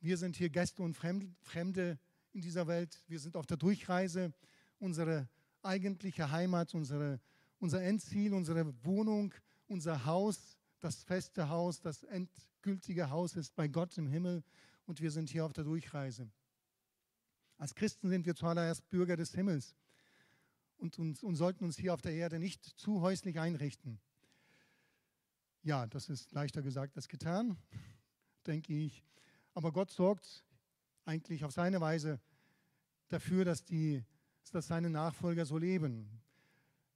Wir 0.00 0.18
sind 0.18 0.36
hier 0.36 0.50
Gäste 0.50 0.82
und 0.82 0.94
Fremde 0.94 1.98
in 2.32 2.40
dieser 2.42 2.66
Welt. 2.66 3.02
Wir 3.08 3.18
sind 3.18 3.34
auf 3.34 3.46
der 3.46 3.56
Durchreise. 3.56 4.32
Unsere 4.78 5.28
eigentliche 5.66 6.30
Heimat, 6.30 6.74
unsere, 6.74 7.20
unser 7.58 7.82
Endziel, 7.82 8.32
unsere 8.32 8.72
Wohnung, 8.84 9.34
unser 9.66 10.04
Haus, 10.04 10.56
das 10.80 11.02
feste 11.02 11.48
Haus, 11.48 11.80
das 11.80 12.04
endgültige 12.04 13.10
Haus 13.10 13.36
ist 13.36 13.54
bei 13.54 13.68
Gott 13.68 13.96
im 13.98 14.06
Himmel 14.06 14.42
und 14.86 15.00
wir 15.00 15.10
sind 15.10 15.30
hier 15.30 15.44
auf 15.44 15.52
der 15.52 15.64
Durchreise. 15.64 16.30
Als 17.58 17.74
Christen 17.74 18.08
sind 18.08 18.26
wir 18.26 18.34
zuallererst 18.34 18.88
Bürger 18.90 19.16
des 19.16 19.34
Himmels 19.34 19.74
und, 20.78 20.98
uns, 20.98 21.22
und 21.22 21.36
sollten 21.36 21.64
uns 21.64 21.78
hier 21.78 21.94
auf 21.94 22.02
der 22.02 22.12
Erde 22.12 22.38
nicht 22.38 22.62
zu 22.64 23.00
häuslich 23.00 23.40
einrichten. 23.40 23.98
Ja, 25.62 25.86
das 25.86 26.08
ist 26.08 26.32
leichter 26.32 26.62
gesagt 26.62 26.96
als 26.96 27.08
getan, 27.08 27.56
denke 28.46 28.72
ich. 28.74 29.02
Aber 29.54 29.72
Gott 29.72 29.90
sorgt 29.90 30.44
eigentlich 31.04 31.44
auf 31.44 31.52
seine 31.52 31.80
Weise 31.80 32.20
dafür, 33.08 33.44
dass, 33.44 33.64
die, 33.64 34.04
dass 34.54 34.68
seine 34.68 34.90
Nachfolger 34.90 35.46
so 35.46 35.58
leben. 35.58 36.08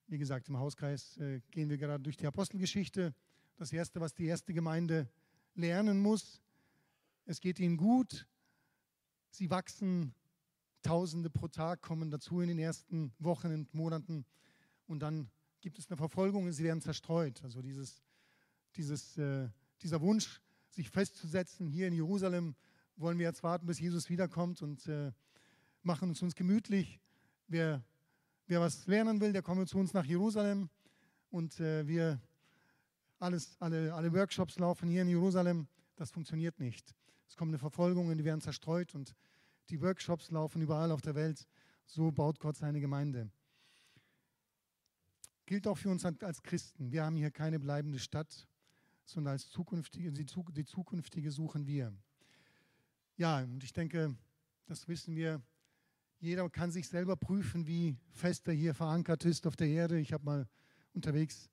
Wie 0.07 0.19
gesagt, 0.19 0.49
im 0.49 0.59
Hauskreis 0.59 1.17
äh, 1.19 1.41
gehen 1.51 1.69
wir 1.69 1.79
gerade 1.79 2.03
durch 2.03 2.17
die 2.17 2.27
Apostelgeschichte. 2.27 3.15
Das 3.57 3.73
Erste, 3.73 4.01
was 4.01 4.15
die 4.15 4.27
erste 4.27 4.53
Gemeinde 4.53 5.09
lernen 5.55 6.01
muss, 6.01 6.41
es 7.27 7.41
geht 7.41 7.61
ihnen 7.61 7.77
gut, 7.77 8.27
sie 9.31 9.51
wachsen, 9.51 10.15
Tausende 10.83 11.29
pro 11.29 11.47
Tag 11.47 11.83
kommen 11.83 12.11
dazu 12.11 12.41
in 12.41 12.49
den 12.49 12.59
ersten 12.59 13.13
Wochen 13.19 13.49
und 13.49 13.75
Monaten 13.75 14.25
und 14.87 15.01
dann 15.01 15.31
gibt 15.61 15.79
es 15.79 15.91
eine 15.91 15.99
Verfolgung 15.99 16.47
und 16.47 16.53
sie 16.55 16.65
werden 16.65 16.81
zerstreut. 16.81 17.45
Also 17.45 17.61
dieses 17.61 18.03
dieses, 18.77 19.17
äh, 19.19 19.49
dieser 19.83 20.01
Wunsch, 20.01 20.41
sich 20.69 20.91
festzusetzen 20.91 21.67
hier 21.67 21.89
in 21.89 21.95
Jerusalem, 21.95 22.55
wollen 22.97 23.19
wir 23.19 23.27
jetzt 23.27 23.43
warten, 23.43 23.67
bis 23.67 23.81
Jesus 23.81 24.09
wiederkommt 24.09 24.63
und 24.63 24.87
äh, 24.87 25.13
machen 25.83 26.11
es 26.11 26.23
uns 26.23 26.35
gemütlich. 26.35 27.01
Wer, 27.51 27.83
wer 28.47 28.61
was 28.61 28.87
lernen 28.87 29.21
will, 29.21 29.33
der 29.33 29.43
komme 29.43 29.67
zu 29.67 29.77
uns 29.77 29.93
nach 29.93 30.05
Jerusalem 30.05 30.71
und 31.31 31.59
äh, 31.59 31.85
wir 31.85 32.21
alles, 33.19 33.57
alle, 33.59 33.93
alle 33.93 34.13
Workshops 34.13 34.57
laufen 34.61 34.89
hier 34.89 35.03
in 35.03 35.09
Jerusalem. 35.09 35.67
Das 35.97 36.13
funktioniert 36.13 36.61
nicht. 36.61 36.95
Es 37.27 37.37
kommt 37.37 37.49
eine 37.51 37.59
Verfolgung 37.59 38.07
und 38.07 38.19
die 38.19 38.25
werden 38.25 38.41
zerstreut 38.41 38.95
und 38.95 39.17
die 39.69 39.81
Workshops 39.81 40.31
laufen 40.31 40.63
überall 40.63 40.93
auf 40.93 41.01
der 41.01 41.17
Welt. 41.17 41.49
So 41.87 42.13
baut 42.13 42.39
Gott 42.39 42.57
seine 42.57 42.81
Gemeinde. 42.81 43.29
gilt 45.45 45.67
auch 45.67 45.77
für 45.77 45.91
uns 45.91 46.05
als 46.05 46.41
Christen. 46.45 46.93
Wir 46.93 47.03
haben 47.05 47.17
hier 47.17 47.33
keine 47.33 47.59
bleibende 47.59 47.99
Stadt, 47.99 48.47
sondern 49.05 49.33
als 49.33 49.51
zukünftige, 49.51 50.13
die 50.13 50.65
zukünftige 50.65 51.33
suchen 51.33 51.67
wir. 51.67 51.93
Ja, 53.17 53.43
und 53.43 53.65
ich 53.65 53.73
denke, 53.73 54.15
das 54.67 54.87
wissen 54.87 55.17
wir. 55.17 55.43
Jeder 56.23 56.51
kann 56.51 56.71
sich 56.71 56.87
selber 56.87 57.17
prüfen, 57.17 57.67
wie 57.67 57.97
fest 58.13 58.47
er 58.47 58.53
hier 58.53 58.75
verankert 58.75 59.25
ist 59.25 59.47
auf 59.47 59.57
der 59.57 59.69
Erde. 59.69 59.99
Ich 59.99 60.13
habe 60.13 60.23
mal 60.23 60.49
unterwegs 60.93 61.49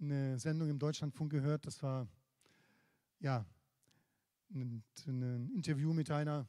eine 0.00 0.38
Sendung 0.38 0.70
im 0.70 0.78
Deutschlandfunk 0.78 1.30
gehört. 1.30 1.66
Das 1.66 1.82
war 1.82 2.08
ja 3.20 3.44
ein, 4.54 4.82
ein 5.06 5.50
Interview 5.50 5.92
mit 5.92 6.10
einer, 6.10 6.48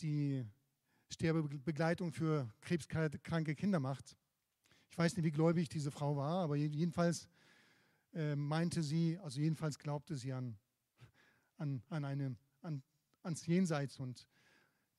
die 0.00 0.46
Sterbebegleitung 1.10 2.10
für 2.10 2.48
krebskranke 2.62 3.54
Kinder 3.54 3.78
macht. 3.78 4.16
Ich 4.88 4.96
weiß 4.96 5.14
nicht, 5.14 5.26
wie 5.26 5.32
gläubig 5.32 5.68
diese 5.68 5.90
Frau 5.90 6.16
war, 6.16 6.42
aber 6.42 6.56
jedenfalls 6.56 7.28
äh, 8.14 8.34
meinte 8.34 8.82
sie, 8.82 9.18
also 9.18 9.40
jedenfalls 9.40 9.78
glaubte 9.78 10.16
sie 10.16 10.32
an, 10.32 10.56
an, 11.58 11.82
an, 11.90 12.06
eine, 12.06 12.34
an 12.62 12.82
ans 13.22 13.44
Jenseits 13.44 13.98
und 13.98 14.26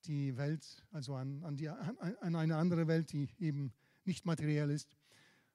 die 0.08 0.38
Welt, 0.38 0.84
also 0.92 1.16
an, 1.16 1.44
an, 1.44 1.58
die, 1.58 1.70
an 1.70 2.36
eine 2.36 2.56
andere 2.56 2.88
Welt, 2.88 3.12
die 3.12 3.30
eben 3.40 3.74
nicht 4.06 4.26
materiell 4.26 4.70
ist. 4.70 4.96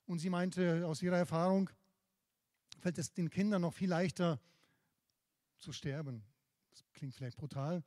Und 0.06 0.18
sie 0.18 0.30
meinte, 0.30 0.86
aus 0.86 1.02
ihrer 1.02 1.16
Erfahrung 1.16 1.70
fällt 2.78 2.98
es 2.98 3.12
den 3.12 3.30
Kindern 3.30 3.62
noch 3.62 3.72
viel 3.72 3.88
leichter 3.88 4.40
zu 5.58 5.72
sterben. 5.72 6.22
Das 6.70 6.84
klingt 6.92 7.14
vielleicht 7.14 7.38
brutal, 7.38 7.82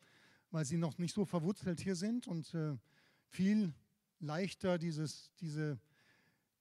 weil 0.52 0.66
sie 0.66 0.78
noch 0.78 0.98
nicht 0.98 1.14
so 1.14 1.26
verwurzelt 1.26 1.82
hier 1.82 1.96
sind 1.96 2.28
und 2.28 2.54
äh, 2.54 2.78
viel 3.28 3.74
leichter 4.20 4.78
dieses, 4.78 5.32
diese, 5.40 5.80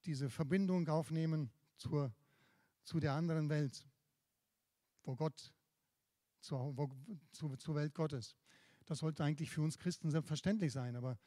diese 0.04 0.28
Verbindung 0.28 0.88
aufnehmen 0.88 1.50
zur, 1.76 2.12
zu 2.82 3.00
der 3.00 3.12
anderen 3.12 3.48
Welt, 3.48 3.86
wo 5.04 5.16
Gott 5.16 5.52
zur, 6.40 6.76
wo, 6.76 6.90
zu, 7.32 7.56
zur 7.56 7.74
Welt 7.74 7.94
Gottes. 7.94 8.36
Das 8.86 8.98
sollte 8.98 9.24
eigentlich 9.24 9.50
für 9.50 9.62
uns 9.62 9.78
Christen 9.78 10.10
selbstverständlich 10.10 10.72
sein, 10.72 10.96
aber 10.96 11.18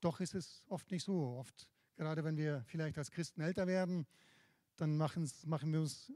doch 0.00 0.20
ist 0.20 0.34
es 0.34 0.64
oft 0.68 0.90
nicht 0.90 1.04
so. 1.04 1.36
Oft, 1.38 1.70
gerade 1.96 2.22
wenn 2.24 2.36
wir 2.36 2.64
vielleicht 2.66 2.98
als 2.98 3.10
Christen 3.10 3.40
älter 3.40 3.66
werden, 3.66 4.06
dann 4.76 4.96
machen 4.96 5.72
wir 5.72 5.80
uns 5.80 6.12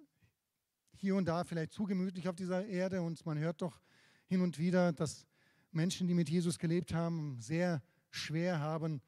hier 0.94 1.16
und 1.16 1.25
da 1.25 1.44
vielleicht 1.44 1.72
zu 1.72 1.84
gemütlich 1.84 2.28
auf 2.28 2.37
dieser 2.37 2.66
Erde 2.66 3.02
und 3.02 3.25
man 3.26 3.38
hört 3.38 3.62
doch 3.62 3.80
hin 4.26 4.40
und 4.40 4.58
wieder, 4.58 4.92
dass 4.92 5.26
Menschen, 5.72 6.06
die 6.06 6.14
mit 6.14 6.28
Jesus 6.28 6.58
gelebt 6.58 6.94
haben, 6.94 7.40
sehr 7.40 7.82
schwer 8.11 8.61
haben 8.61 9.00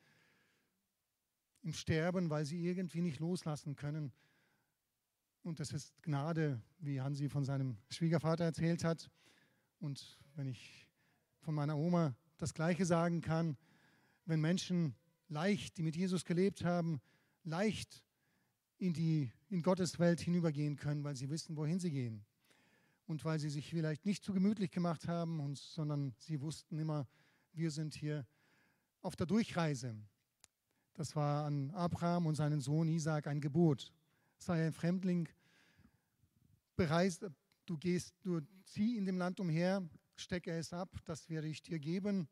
im 1.63 1.73
Sterben, 1.73 2.31
weil 2.31 2.45
sie 2.47 2.65
irgendwie 2.65 3.03
nicht 3.03 3.21
loslassen 3.21 3.77
können. 3.77 4.13
Und 5.43 5.61
das 5.61 5.73
ist 5.73 6.03
Gnade, 6.03 6.63
wie 6.79 7.01
Hansi 7.01 7.29
von 7.29 7.45
seinem 7.45 7.77
Schwiegervater 7.91 8.45
erzählt 8.45 8.83
hat. 8.83 9.11
Und 9.79 10.19
wenn 10.35 10.47
ich 10.47 10.89
von 11.45 11.55
meiner 11.55 11.77
Oma 11.77 12.15
das 12.39 12.55
Gleiche 12.55 12.87
sagen 12.87 13.21
kann, 13.21 13.57
wenn 14.25 14.41
Menschen 14.41 14.95
leicht, 15.29 15.77
die 15.77 15.83
mit 15.83 15.95
Jesus 15.95 16.25
gelebt 16.25 16.65
haben, 16.65 17.01
leicht 17.45 18.03
in 18.79 18.93
die 18.93 19.31
in 19.51 19.63
Gottes 19.63 19.99
Welt 19.99 20.21
hinübergehen 20.21 20.77
können, 20.77 21.05
weil 21.05 21.15
sie 21.15 21.31
wissen, 21.31 21.57
wohin 21.57 21.79
sie 21.79 21.91
gehen. 21.91 22.25
Und 23.07 23.25
weil 23.25 23.39
sie 23.39 23.51
sich 23.51 23.69
vielleicht 23.69 24.07
nicht 24.07 24.25
zu 24.25 24.33
gemütlich 24.33 24.71
gemacht 24.71 25.07
haben, 25.07 25.41
und, 25.41 25.59
sondern 25.59 26.15
sie 26.19 26.41
wussten 26.41 26.79
immer, 26.79 27.07
wir 27.53 27.71
sind 27.71 27.95
hier 27.95 28.27
auf 29.03 29.15
der 29.15 29.27
Durchreise. 29.27 29.95
Das 30.95 31.15
war 31.15 31.45
an 31.45 31.71
Abraham 31.73 32.27
und 32.27 32.35
seinen 32.35 32.61
Sohn 32.61 32.89
Isaac 32.89 33.27
ein 33.27 33.41
Gebot. 33.41 33.93
Sei 34.39 34.67
ein 34.67 34.73
Fremdling, 34.73 35.29
bereist, 36.77 37.27
du 37.67 37.77
gehst, 37.77 38.15
du 38.23 38.41
zieh 38.65 38.97
in 38.97 39.05
dem 39.05 39.19
Land 39.19 39.39
umher, 39.39 39.87
stecke 40.17 40.53
es 40.53 40.73
ab, 40.73 40.97
das 41.05 41.29
werde 41.29 41.49
ich 41.49 41.63
dir 41.63 41.79
geben, 41.79 42.29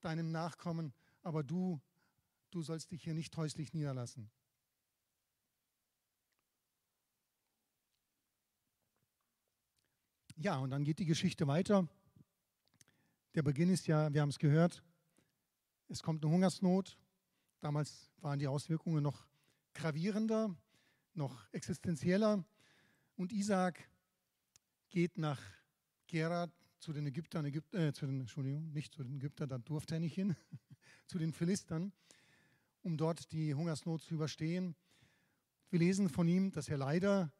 deinem 0.00 0.30
Nachkommen, 0.30 0.92
aber 1.22 1.42
du, 1.42 1.80
du 2.50 2.62
sollst 2.62 2.90
dich 2.90 3.02
hier 3.02 3.14
nicht 3.14 3.36
häuslich 3.36 3.72
niederlassen. 3.72 4.30
Ja, 10.36 10.58
und 10.58 10.70
dann 10.70 10.84
geht 10.84 10.98
die 10.98 11.06
Geschichte 11.06 11.46
weiter. 11.46 11.88
Der 13.34 13.42
Beginn 13.42 13.70
ist 13.70 13.86
ja, 13.86 14.12
wir 14.12 14.20
haben 14.20 14.28
es 14.28 14.38
gehört, 14.38 14.82
es 15.88 16.02
kommt 16.02 16.22
eine 16.22 16.32
Hungersnot. 16.32 16.98
Damals 17.60 18.10
waren 18.18 18.38
die 18.38 18.46
Auswirkungen 18.46 19.02
noch 19.02 19.26
gravierender, 19.72 20.54
noch 21.14 21.50
existenzieller. 21.52 22.44
Und 23.16 23.32
Isaac 23.32 23.88
geht 24.90 25.16
nach 25.16 25.40
Gerar 26.06 26.50
zu 26.78 26.92
den 26.92 27.06
Ägyptern, 27.06 27.44
Ägypt, 27.44 27.74
äh, 27.74 27.92
zu 27.92 28.06
den, 28.06 28.20
Entschuldigung, 28.20 28.72
nicht 28.72 28.94
zu 28.94 29.02
den 29.02 29.16
Ägyptern, 29.16 29.48
da 29.48 29.58
durfte 29.58 29.94
er 29.94 30.00
nicht 30.00 30.14
hin, 30.14 30.36
zu 31.06 31.18
den 31.18 31.32
Philistern, 31.32 31.92
um 32.82 32.96
dort 32.96 33.32
die 33.32 33.54
Hungersnot 33.54 34.02
zu 34.02 34.14
überstehen. 34.14 34.76
Wir 35.70 35.80
lesen 35.80 36.08
von 36.08 36.28
ihm, 36.28 36.52
dass 36.52 36.68
er 36.68 36.78
leider 36.78 37.32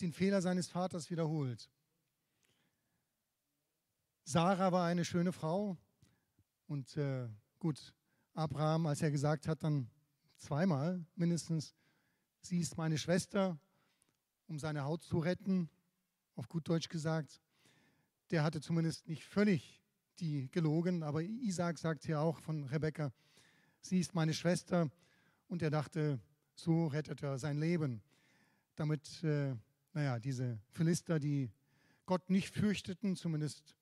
den 0.00 0.12
Fehler 0.12 0.42
seines 0.42 0.68
Vaters 0.68 1.10
wiederholt. 1.10 1.70
Sarah 4.24 4.72
war 4.72 4.86
eine 4.86 5.04
schöne 5.04 5.32
Frau 5.32 5.76
und 6.66 6.96
äh, 6.96 7.28
gut, 7.58 7.94
Abraham, 8.32 8.86
als 8.86 9.02
er 9.02 9.10
gesagt 9.10 9.46
hat, 9.46 9.62
dann 9.62 9.90
zweimal 10.38 11.04
mindestens, 11.14 11.74
sie 12.40 12.60
ist 12.60 12.76
meine 12.76 12.98
Schwester, 12.98 13.58
um 14.46 14.58
seine 14.58 14.84
Haut 14.84 15.02
zu 15.02 15.18
retten, 15.18 15.68
auf 16.34 16.48
gut 16.48 16.68
Deutsch 16.68 16.88
gesagt, 16.88 17.40
der 18.34 18.42
hatte 18.42 18.60
zumindest 18.60 19.06
nicht 19.06 19.24
völlig 19.24 19.80
die 20.18 20.50
gelogen, 20.50 21.04
aber 21.04 21.22
Isaac 21.22 21.78
sagt 21.78 22.04
hier 22.04 22.20
auch 22.20 22.40
von 22.40 22.64
Rebekka, 22.64 23.12
sie 23.80 24.00
ist 24.00 24.12
meine 24.12 24.34
Schwester 24.34 24.90
und 25.46 25.62
er 25.62 25.70
dachte, 25.70 26.18
so 26.56 26.88
rettet 26.88 27.22
er 27.22 27.38
sein 27.38 27.60
Leben. 27.60 28.02
Damit, 28.74 29.22
äh, 29.22 29.54
naja, 29.92 30.18
diese 30.18 30.58
Philister, 30.72 31.20
die 31.20 31.48
Gott 32.06 32.28
nicht 32.28 32.52
fürchteten, 32.52 33.14
zumindest 33.14 33.76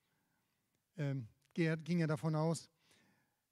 äh, 0.97 1.15
ging 1.55 2.01
er 2.01 2.07
davon 2.07 2.37
aus, 2.37 2.69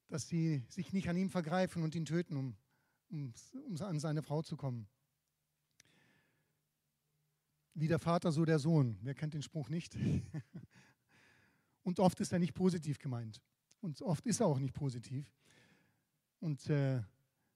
dass 0.07 0.27
sie 0.27 0.61
sich 0.67 0.93
nicht 0.93 1.09
an 1.09 1.17
ihm 1.17 1.31
vergreifen 1.31 1.81
und 1.81 1.95
ihn 1.95 2.05
töten, 2.05 2.37
um, 2.37 2.55
um, 3.09 3.33
um 3.65 3.81
an 3.81 3.99
seine 3.99 4.21
Frau 4.21 4.43
zu 4.43 4.55
kommen. 4.55 4.87
Wie 7.73 7.87
der 7.87 7.97
Vater, 7.97 8.31
so 8.31 8.45
der 8.45 8.59
Sohn. 8.59 8.99
Wer 9.01 9.15
kennt 9.15 9.33
den 9.33 9.41
Spruch 9.41 9.69
nicht? 9.69 9.97
Und 11.83 11.99
oft 11.99 12.19
ist 12.19 12.31
er 12.31 12.39
nicht 12.39 12.53
positiv 12.53 12.99
gemeint. 12.99 13.41
Und 13.81 14.01
oft 14.01 14.25
ist 14.25 14.39
er 14.39 14.47
auch 14.47 14.59
nicht 14.59 14.73
positiv. 14.73 15.31
Und 16.39 16.69
äh, 16.69 17.01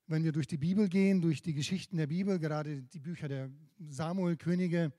wenn 0.08 0.24
wir 0.24 0.32
durch 0.32 0.48
die 0.48 0.58
Bibel 0.58 0.90
gehen, 0.90 1.22
durch 1.22 1.42
die 1.42 1.54
Geschichten 1.54 1.98
der 1.98 2.08
Bibel, 2.08 2.40
gerade 2.40 2.84
die 2.84 3.00
Bücher 3.00 3.28
der 3.28 3.50
Samuel-Könige, 3.80 4.94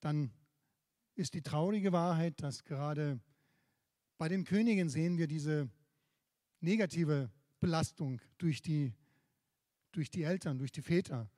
dann 0.00 0.30
ist 1.14 1.34
die 1.34 1.42
traurige 1.42 1.92
Wahrheit, 1.92 2.42
dass 2.42 2.64
gerade 2.64 3.20
bei 4.18 4.28
den 4.28 4.44
Königen 4.44 4.88
sehen 4.88 5.18
wir 5.18 5.26
diese 5.26 5.68
negative 6.60 7.30
Belastung 7.60 8.20
durch 8.38 8.62
die, 8.62 8.92
durch 9.92 10.10
die 10.10 10.22
Eltern, 10.22 10.58
durch 10.58 10.72
die 10.72 10.82
Väter. 10.82 11.30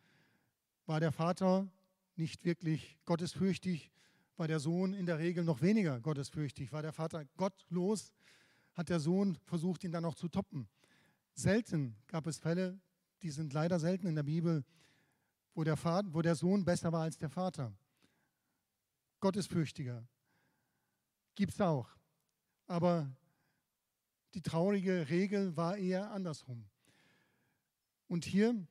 War 0.87 1.01
der 1.01 1.13
Vater 1.13 1.69
nicht 2.17 2.45
wirklich 2.45 2.99
gottesfürchtig, 3.05 3.91
war 4.39 4.49
der 4.49 4.61
Sohn 4.61 4.95
in 4.95 5.05
der 5.05 5.19
Regel 5.19 5.45
noch 5.45 5.61
weniger 5.61 6.01
gottesfürchtig. 6.01 6.73
War 6.73 6.83
der 6.83 6.93
Vater 6.93 7.25
gottlos, 7.37 8.13
hat 8.75 8.89
der 8.89 9.01
Sohn 9.01 9.37
versucht, 9.45 9.85
ihn 9.85 9.93
dann 9.93 10.05
auch 10.05 10.15
zu 10.15 10.29
toppen. 10.29 10.69
Selten 11.35 11.97
gab 12.07 12.27
es 12.27 12.39
Fälle, 12.39 12.81
die 13.23 13.31
sind 13.31 13.53
leider 13.53 13.81
selten 13.81 14.07
in 14.07 14.15
der 14.15 14.23
Bibel, 14.23 14.65
wo 15.55 15.65
der, 15.65 15.77
Vater, 15.77 16.09
wo 16.15 16.23
der 16.23 16.37
Sohn 16.37 16.65
besser 16.65 16.93
war 16.93 17.03
als 17.03 17.19
der 17.19 17.31
Vater. 17.31 17.73
Gottesfürchtiger. 19.21 20.07
Gibt 21.35 21.53
es 21.53 21.61
auch. 21.61 21.89
Aber 22.67 23.11
die 24.35 24.43
traurige 24.43 25.09
Regel 25.09 25.57
war 25.57 25.77
eher 25.77 26.13
andersrum. 26.13 26.65
Und 28.07 28.25
hier, 28.25 28.67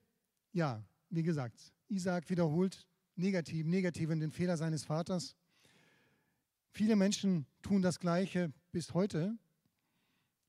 ja, 0.53 0.83
wie 1.09 1.23
gesagt, 1.23 1.73
Isaac 1.89 2.29
wiederholt 2.29 2.87
negativ, 3.15 3.65
negativ 3.65 4.09
in 4.11 4.19
den 4.19 4.31
Fehler 4.31 4.55
seines 4.55 4.85
Vaters. 4.85 5.35
Viele 6.77 6.95
Menschen 6.95 7.47
tun 7.63 7.81
das 7.81 7.99
Gleiche 7.99 8.53
bis 8.71 8.93
heute. 8.93 9.35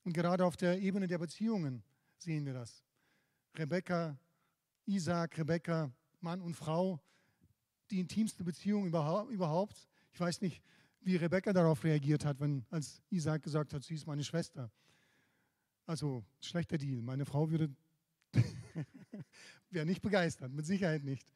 Und 0.04 0.12
gerade 0.12 0.44
auf 0.44 0.58
der 0.58 0.78
Ebene 0.78 1.06
der 1.06 1.16
Beziehungen 1.16 1.82
sehen 2.18 2.44
wir 2.44 2.52
das. 2.52 2.84
Rebecca, 3.56 4.18
Isaac, 4.84 5.38
Rebecca, 5.38 5.90
Mann 6.20 6.42
und 6.42 6.52
Frau, 6.52 7.00
die 7.90 7.98
intimste 7.98 8.44
Beziehung 8.44 8.84
überhaupt. 8.84 9.88
Ich 10.12 10.20
weiß 10.20 10.42
nicht, 10.42 10.62
wie 11.00 11.16
Rebecca 11.16 11.54
darauf 11.54 11.82
reagiert 11.82 12.26
hat, 12.26 12.38
wenn, 12.40 12.66
als 12.68 13.00
Isaac 13.08 13.42
gesagt 13.42 13.72
hat, 13.72 13.82
sie 13.82 13.94
ist 13.94 14.06
meine 14.06 14.22
Schwester. 14.22 14.70
Also 15.86 16.26
schlechter 16.42 16.76
Deal. 16.76 17.00
Meine 17.00 17.24
Frau 17.24 17.48
würde 17.50 17.74
wäre 19.70 19.86
nicht 19.86 20.02
begeistert, 20.02 20.52
mit 20.52 20.66
Sicherheit 20.66 21.04
nicht. 21.04 21.32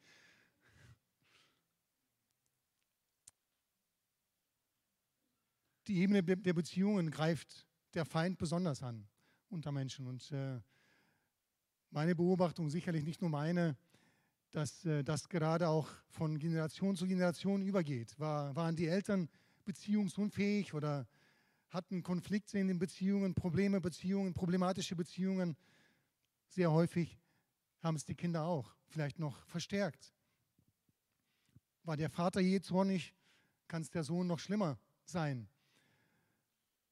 Die 5.87 5.97
Ebene 5.97 6.23
der 6.23 6.53
Beziehungen 6.53 7.11
greift 7.11 7.67
der 7.93 8.05
Feind 8.05 8.37
besonders 8.37 8.81
an 8.81 9.07
unter 9.49 9.71
Menschen. 9.71 10.07
Und 10.07 10.31
äh, 10.31 10.59
meine 11.91 12.15
Beobachtung, 12.15 12.69
sicherlich 12.69 13.03
nicht 13.03 13.21
nur 13.21 13.29
meine, 13.29 13.77
dass 14.51 14.85
äh, 14.85 15.03
das 15.03 15.29
gerade 15.29 15.67
auch 15.67 15.89
von 16.09 16.39
Generation 16.39 16.95
zu 16.95 17.07
Generation 17.07 17.61
übergeht. 17.61 18.19
War, 18.19 18.55
waren 18.55 18.75
die 18.75 18.87
Eltern 18.87 19.29
beziehungsunfähig 19.65 20.73
oder 20.73 21.07
hatten 21.69 22.03
Konflikte 22.03 22.59
in 22.59 22.67
den 22.67 22.79
Beziehungen, 22.79 23.33
Probleme, 23.33 23.81
Beziehungen, 23.81 24.33
problematische 24.33 24.95
Beziehungen? 24.95 25.55
Sehr 26.47 26.71
häufig 26.71 27.19
haben 27.81 27.95
es 27.95 28.05
die 28.05 28.15
Kinder 28.15 28.43
auch, 28.43 28.75
vielleicht 28.87 29.19
noch 29.19 29.45
verstärkt. 29.47 30.13
War 31.83 31.97
der 31.97 32.09
Vater 32.09 32.39
je 32.39 32.61
zornig, 32.61 33.13
kann 33.67 33.81
es 33.81 33.89
der 33.89 34.03
Sohn 34.03 34.27
noch 34.27 34.39
schlimmer 34.39 34.79
sein. 35.03 35.49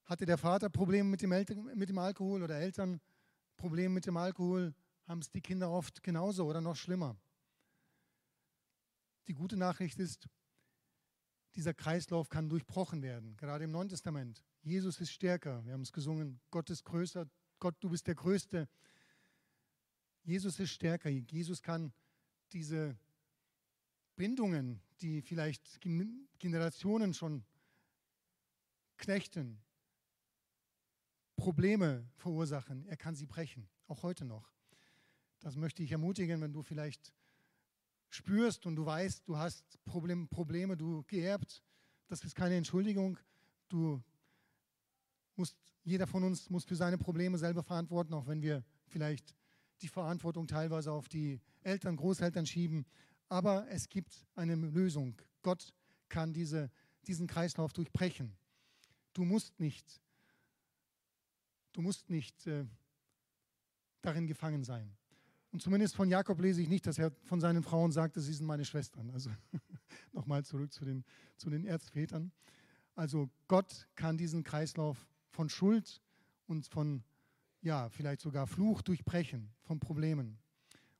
Hatte 0.06 0.26
der 0.26 0.38
Vater 0.38 0.70
Probleme 0.70 1.10
mit 1.10 1.22
dem, 1.22 1.32
Eltern, 1.32 1.72
mit 1.76 1.90
dem 1.90 1.98
Alkohol 1.98 2.44
oder 2.44 2.56
Eltern 2.56 3.00
Probleme 3.58 3.94
mit 3.94 4.06
dem 4.06 4.18
Alkohol, 4.18 4.74
haben 5.08 5.20
es 5.20 5.30
die 5.30 5.42
Kinder 5.42 5.70
oft 5.70 6.04
genauso 6.04 6.46
oder 6.46 6.62
noch 6.62 6.76
schlimmer. 6.76 7.16
Die 9.28 9.34
gute 9.34 9.56
Nachricht 9.56 10.00
ist, 10.00 10.28
dieser 11.56 11.74
Kreislauf 11.74 12.30
kann 12.30 12.50
durchbrochen 12.50 13.02
werden, 13.02 13.36
gerade 13.38 13.66
im 13.66 13.72
Neuen 13.72 13.90
Testament. 13.90 14.44
Jesus 14.62 15.00
ist 15.00 15.12
stärker, 15.12 15.64
wir 15.66 15.74
haben 15.74 15.82
es 15.82 15.92
gesungen, 15.92 16.40
Gott 16.50 16.70
ist 16.70 16.84
größer, 16.86 17.28
Gott, 17.60 17.76
du 17.80 17.90
bist 17.90 18.08
der 18.08 18.16
Größte. 18.16 18.68
Jesus 20.24 20.60
ist 20.60 20.72
stärker, 20.72 21.10
Jesus 21.10 21.62
kann 21.62 21.94
diese 22.54 22.98
Bindungen, 24.16 24.82
die 25.02 25.22
vielleicht 25.22 25.82
Generationen 26.40 27.14
schon 27.14 27.44
knechten, 28.98 29.62
Probleme 31.42 32.08
verursachen, 32.18 32.86
er 32.86 32.98
kann 32.98 33.16
sie 33.16 33.26
brechen, 33.26 33.68
auch 33.88 34.04
heute 34.04 34.26
noch. 34.26 34.54
Das 35.40 35.56
möchte 35.56 35.82
ich 35.82 35.92
ermutigen, 35.92 36.40
wenn 36.40 36.54
du 36.54 36.62
vielleicht 36.62 37.12
spürst 38.10 38.68
und 38.68 38.76
du 38.76 38.86
weißt, 38.86 39.28
du 39.28 39.36
hast 39.38 39.84
Problem, 39.84 40.28
Probleme, 40.28 40.78
du 40.78 41.02
geerbt, 41.08 41.64
das 42.10 42.24
ist 42.24 42.36
keine 42.36 42.58
Entschuldigung. 42.58 43.18
Du 43.70 44.04
musst, 45.36 45.58
jeder 45.84 46.06
von 46.06 46.24
uns 46.24 46.48
muss 46.52 46.64
für 46.64 46.76
seine 46.76 47.00
Probleme 47.00 47.40
selber 47.40 47.64
verantworten, 47.64 48.14
auch 48.14 48.28
wenn 48.28 48.44
wir 48.44 48.64
vielleicht 48.86 49.34
die 49.82 49.88
Verantwortung 49.88 50.46
teilweise 50.46 50.92
auf 50.92 51.10
die 51.10 51.42
Eltern, 51.64 51.96
Großeltern 51.96 52.46
schieben. 52.46 52.86
Aber 53.30 53.68
es 53.70 53.90
gibt 53.90 54.28
eine 54.36 54.54
Lösung. 54.54 55.20
Gott 55.42 55.74
kann 56.08 56.34
diese, 56.34 56.70
diesen 57.08 57.26
Kreislauf 57.26 57.74
durchbrechen. 57.74 58.38
Du 59.14 59.26
musst 59.26 59.60
nicht, 59.60 60.00
du 61.74 61.82
musst 61.82 62.10
nicht 62.10 62.48
äh, 62.48 62.66
darin 64.02 64.28
gefangen 64.28 64.64
sein. 64.64 64.96
Und 65.52 65.62
zumindest 65.62 65.96
von 65.96 66.10
Jakob 66.10 66.40
lese 66.40 66.62
ich 66.62 66.70
nicht, 66.70 66.88
dass 66.88 66.98
er 66.98 67.12
von 67.24 67.42
seinen 67.42 67.62
Frauen 67.62 67.92
sagte, 67.92 68.22
sie 68.22 68.34
sind 68.34 68.46
meine 68.46 68.64
Schwestern. 68.64 69.10
Also 69.12 69.30
nochmal 70.14 70.46
zurück 70.46 70.72
zu 70.72 70.86
den, 70.86 71.04
zu 71.38 71.50
den 71.50 71.66
Erzvätern. 71.66 72.32
Also 72.96 73.30
Gott 73.48 73.88
kann 73.96 74.18
diesen 74.18 74.44
Kreislauf 74.44 75.08
von 75.30 75.50
Schuld 75.50 76.02
und 76.48 76.68
von, 76.68 77.04
ja, 77.62 77.90
vielleicht 77.90 78.22
sogar 78.22 78.48
Fluch 78.48 78.82
durchbrechen, 78.82 79.52
von 79.62 79.80
Problemen. 79.80 80.38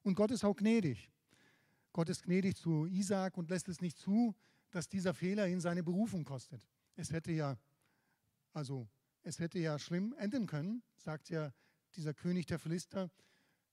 Und 0.04 0.16
Gott 0.16 0.32
ist 0.32 0.44
auch 0.44 0.56
gnädig. 0.56 1.12
Gott 1.94 2.10
ist 2.10 2.24
gnädig 2.24 2.56
zu 2.56 2.86
Isaac 2.88 3.38
und 3.38 3.50
lässt 3.50 3.70
es 3.70 3.82
nicht 3.82 3.98
zu, 3.98 4.36
dass 4.72 4.88
dieser 4.88 5.14
Fehler 5.14 5.48
ihn 5.48 5.60
seine 5.60 5.84
Berufung 5.84 6.24
kostet. 6.24 6.66
Es 6.96 7.12
hätte 7.12 7.32
ja, 7.32 7.58
also 8.54 8.88
es 9.24 9.40
hätte 9.40 9.60
ja 9.60 9.78
schlimm 9.80 10.14
enden 10.18 10.48
können, 10.48 10.84
sagt 10.98 11.30
ja 11.30 11.54
dieser 11.96 12.14
König 12.14 12.46
der 12.48 12.60
Philister, 12.60 13.10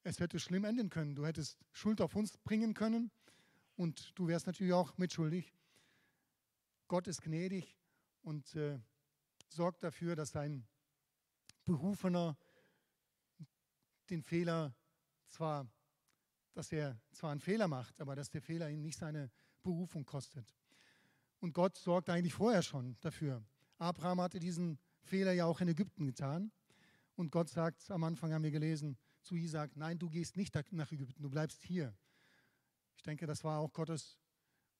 es 0.02 0.20
hätte 0.20 0.40
schlimm 0.40 0.64
enden 0.64 0.90
können. 0.90 1.14
Du 1.14 1.26
hättest 1.26 1.58
Schuld 1.72 2.00
auf 2.00 2.14
uns 2.14 2.36
bringen 2.38 2.74
können 2.74 3.10
und 3.76 4.12
du 4.18 4.26
wärst 4.26 4.46
natürlich 4.46 4.72
auch 4.72 4.96
mitschuldig. 4.98 5.52
Gott 6.86 7.06
ist 7.06 7.22
gnädig 7.22 7.76
und 8.22 8.54
äh, 8.54 8.78
sorgt 9.48 9.82
dafür, 9.82 10.16
dass 10.16 10.30
sein 10.30 10.66
Berufener 11.64 12.36
den 14.08 14.22
Fehler 14.22 14.74
zwar, 15.26 15.68
dass 16.54 16.72
er 16.72 16.98
zwar 17.12 17.30
einen 17.30 17.40
Fehler 17.40 17.68
macht, 17.68 18.00
aber 18.00 18.16
dass 18.16 18.30
der 18.30 18.40
Fehler 18.40 18.70
ihm 18.70 18.80
nicht 18.80 18.98
seine 18.98 19.30
Berufung 19.62 20.06
kostet. 20.06 20.54
Und 21.40 21.52
Gott 21.52 21.76
sorgt 21.76 22.08
eigentlich 22.08 22.34
vorher 22.34 22.62
schon 22.62 22.96
dafür. 23.00 23.44
Abraham 23.76 24.22
hatte 24.22 24.40
diesen 24.40 24.78
Fehler 25.08 25.32
ja 25.32 25.46
auch 25.46 25.60
in 25.60 25.68
Ägypten 25.68 26.06
getan. 26.06 26.52
Und 27.16 27.32
Gott 27.32 27.48
sagt, 27.48 27.90
am 27.90 28.04
Anfang 28.04 28.32
haben 28.32 28.44
wir 28.44 28.52
gelesen, 28.52 28.96
zu 29.22 29.34
Isaac, 29.34 29.74
nein, 29.74 29.98
du 29.98 30.08
gehst 30.08 30.36
nicht 30.36 30.54
nach 30.70 30.92
Ägypten, 30.92 31.22
du 31.22 31.28
bleibst 31.28 31.62
hier. 31.62 31.94
Ich 32.96 33.02
denke, 33.02 33.26
das 33.26 33.42
war 33.42 33.58
auch 33.58 33.72
Gottes, 33.72 34.18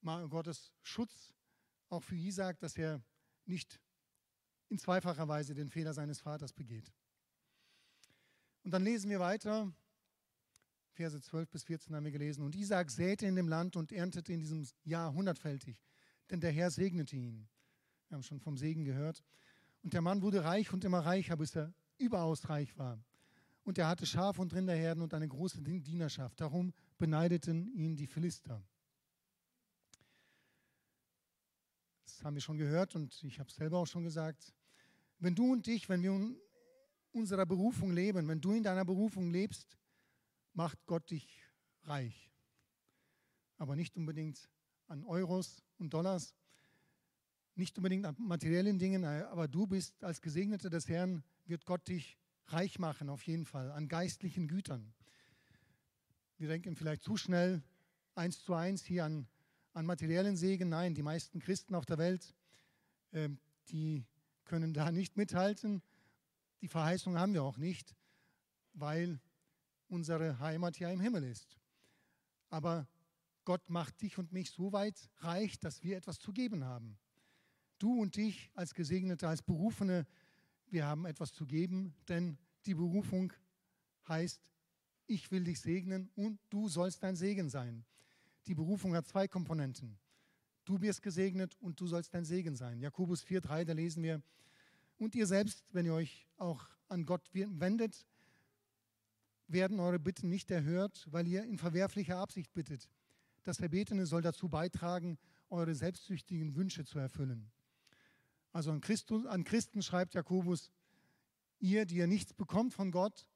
Gottes 0.03 0.73
Schutz, 0.83 1.35
auch 1.89 2.03
für 2.03 2.15
Isaac, 2.15 2.61
dass 2.61 2.77
er 2.77 3.03
nicht 3.45 3.81
in 4.69 4.79
zweifacher 4.79 5.27
Weise 5.27 5.55
den 5.55 5.69
Fehler 5.69 5.95
seines 5.95 6.21
Vaters 6.21 6.53
begeht. 6.53 6.93
Und 8.63 8.71
dann 8.71 8.85
lesen 8.85 9.11
wir 9.11 9.19
weiter, 9.19 9.73
Verse 10.93 11.21
12 11.21 11.51
bis 11.51 11.65
14 11.65 11.95
haben 11.95 12.05
wir 12.05 12.13
gelesen. 12.13 12.45
Und 12.45 12.55
Isaac 12.55 12.91
säte 12.91 13.27
in 13.27 13.37
dem 13.37 13.49
Land 13.49 13.77
und 13.77 13.93
erntete 13.93 14.33
in 14.33 14.41
diesem 14.41 14.67
Jahr 14.85 15.13
hundertfältig, 15.13 15.81
denn 16.31 16.41
der 16.41 16.51
Herr 16.51 16.71
segnete 16.71 17.17
ihn. 17.17 17.49
Wir 18.09 18.17
haben 18.17 18.23
schon 18.23 18.41
vom 18.41 18.57
Segen 18.57 18.85
gehört. 18.85 19.23
Und 19.89 19.95
der 19.95 20.03
Mann 20.03 20.21
wurde 20.21 20.45
reich 20.45 20.71
und 20.71 20.85
immer 20.85 20.99
reicher, 20.99 21.35
bis 21.39 21.57
er 21.57 21.73
überaus 21.97 22.51
reich 22.51 22.77
war 22.77 23.03
und 23.65 23.79
er 23.79 23.89
hatte 23.89 24.05
Schaf- 24.05 24.39
und 24.39 24.53
Rinderherden 24.53 25.03
und 25.03 25.15
eine 25.15 25.27
große 25.27 25.63
Dienerschaft. 25.63 26.39
Darum 26.43 26.75
beneideten 26.99 27.73
ihn 27.73 27.97
die 27.97 28.07
Philister. 28.07 28.63
Das 32.05 32.23
haben 32.23 32.35
wir 32.35 32.43
schon 32.43 32.59
gehört 32.59 32.95
und 32.97 33.23
ich 33.25 33.39
habe 33.39 33.49
es 33.49 33.57
selber 33.57 33.79
auch 33.79 33.87
schon 33.87 34.05
gesagt. 34.05 34.53
Wenn 35.21 35.35
du 35.35 35.53
und 35.53 35.67
ich, 35.69 35.89
wenn 35.89 36.03
wir 36.03 36.13
in 36.13 36.37
unserer 37.13 37.47
Berufung 37.47 37.91
leben, 37.91 38.29
wenn 38.29 38.43
du 38.43 38.53
in 38.53 38.63
deiner 38.63 38.85
Berufung 38.85 39.31
lebst, 39.31 39.79
macht 40.53 40.85
Gott 40.85 41.11
dich 41.11 41.43
reich. 41.85 42.31
Aber 43.57 43.75
nicht 43.75 43.97
unbedingt 43.97 44.51
an 44.87 45.03
Euros 45.05 45.63
und 45.79 45.95
Dollars, 45.95 46.35
nicht 47.59 47.77
unbedingt 47.77 48.07
an 48.07 48.17
materiellen 48.19 48.79
Dingen, 48.79 49.05
aber 49.05 49.49
du 49.49 49.67
bist 49.67 50.03
als 50.05 50.21
Gesegneter 50.23 50.71
des 50.71 50.89
Herrn, 50.89 51.25
wird 51.47 51.65
Gott 51.65 51.87
dich 51.89 52.17
reich 52.47 52.79
machen, 52.79 53.09
auf 53.09 53.23
jeden 53.25 53.45
Fall, 53.45 53.71
an 53.73 53.89
geistlichen 53.89 54.49
Gütern. 54.49 54.95
Wir 56.39 56.49
denken 56.49 56.77
vielleicht 56.77 57.03
zu 57.03 57.17
schnell 57.17 57.63
eins 58.15 58.43
zu 58.43 58.55
eins 58.55 58.85
hier 58.85 59.05
an, 59.05 59.27
an 59.73 59.87
materiellen 59.87 60.37
Segen. 60.37 60.69
Nein, 60.69 60.95
die 60.95 61.03
meisten 61.03 61.41
Christen 61.41 61.75
auf 61.75 61.85
der 61.85 61.99
Welt, 61.99 62.35
äh, 63.13 63.29
die 63.71 64.05
können 64.45 64.73
da 64.73 64.91
nicht 64.91 65.17
mithalten. 65.17 65.83
Die 66.61 66.69
Verheißung 66.69 67.19
haben 67.19 67.35
wir 67.35 67.43
auch 67.43 67.59
nicht, 67.59 67.95
weil 68.73 69.21
unsere 69.89 70.39
Heimat 70.39 70.79
ja 70.79 70.91
im 70.91 71.01
Himmel 71.01 71.25
ist. 71.25 71.59
Aber 72.51 72.89
Gott 73.45 73.69
macht 73.69 74.01
dich 74.03 74.19
und 74.19 74.33
mich 74.33 74.51
so 74.51 74.73
weit 74.73 75.11
reich, 75.19 75.59
dass 75.59 75.83
wir 75.83 75.97
etwas 75.97 76.19
zu 76.19 76.33
geben 76.33 76.65
haben. 76.65 76.99
Du 77.79 78.01
und 78.01 78.17
ich 78.17 78.51
als 78.55 78.75
Gesegnete, 78.75 79.29
als 79.29 79.43
Berufene 79.43 80.07
wir 80.71 80.87
haben 80.87 81.07
etwas 81.07 81.33
zu 81.33 81.47
geben, 81.47 81.95
denn 82.09 82.39
die 82.67 82.75
Berufung 82.75 83.33
heißt, 84.07 84.41
ich 85.07 85.31
will 85.31 85.45
dich 85.45 85.61
segnen 85.61 86.11
und 86.15 86.39
du 86.51 86.69
sollst 86.69 87.03
dein 87.03 87.17
Segen 87.17 87.49
sein. 87.49 87.85
Die 88.47 88.55
Berufung 88.55 88.95
hat 88.95 89.07
zwei 89.07 89.27
Komponenten. 89.29 89.99
Du 90.65 90.81
wirst 90.83 91.01
gesegnet 91.03 91.57
und 91.61 91.81
du 91.81 91.87
sollst 91.87 92.13
dein 92.13 92.25
Segen 92.25 92.55
sein. 92.55 92.81
Jakobus 92.81 93.25
4,3, 93.25 93.65
da 93.65 93.73
lesen 93.73 94.03
wir, 94.03 94.23
und 94.99 95.15
ihr 95.15 95.27
selbst, 95.27 95.65
wenn 95.73 95.87
ihr 95.87 95.95
euch 95.95 96.27
auch 96.37 96.69
an 96.89 97.07
Gott 97.07 97.31
wendet, 97.33 98.07
werden 99.47 99.81
eure 99.81 99.99
Bitten 99.99 100.29
nicht 100.29 100.51
erhört, 100.51 101.07
weil 101.11 101.27
ihr 101.27 101.45
in 101.45 101.57
verwerflicher 101.57 102.19
Absicht 102.19 102.53
bittet. 102.53 102.91
Das 103.45 103.61
Erbetene 103.61 104.05
soll 104.05 104.21
dazu 104.21 104.49
beitragen, 104.49 105.19
eure 105.49 105.75
selbstsüchtigen 105.75 106.55
Wünsche 106.57 106.85
zu 106.85 106.99
erfüllen. 106.99 107.51
Also 108.59 108.73
an, 108.73 108.81
Christus, 108.81 109.25
an 109.25 109.45
Christen 109.45 109.83
schreibt 109.83 110.15
Jakobus, 110.15 110.73
ihr, 111.61 111.87
die 111.87 111.99
ihr 111.99 112.09
nichts 112.09 112.35
bekommt 112.35 112.75
von 112.75 112.91
Gott, 112.91 113.29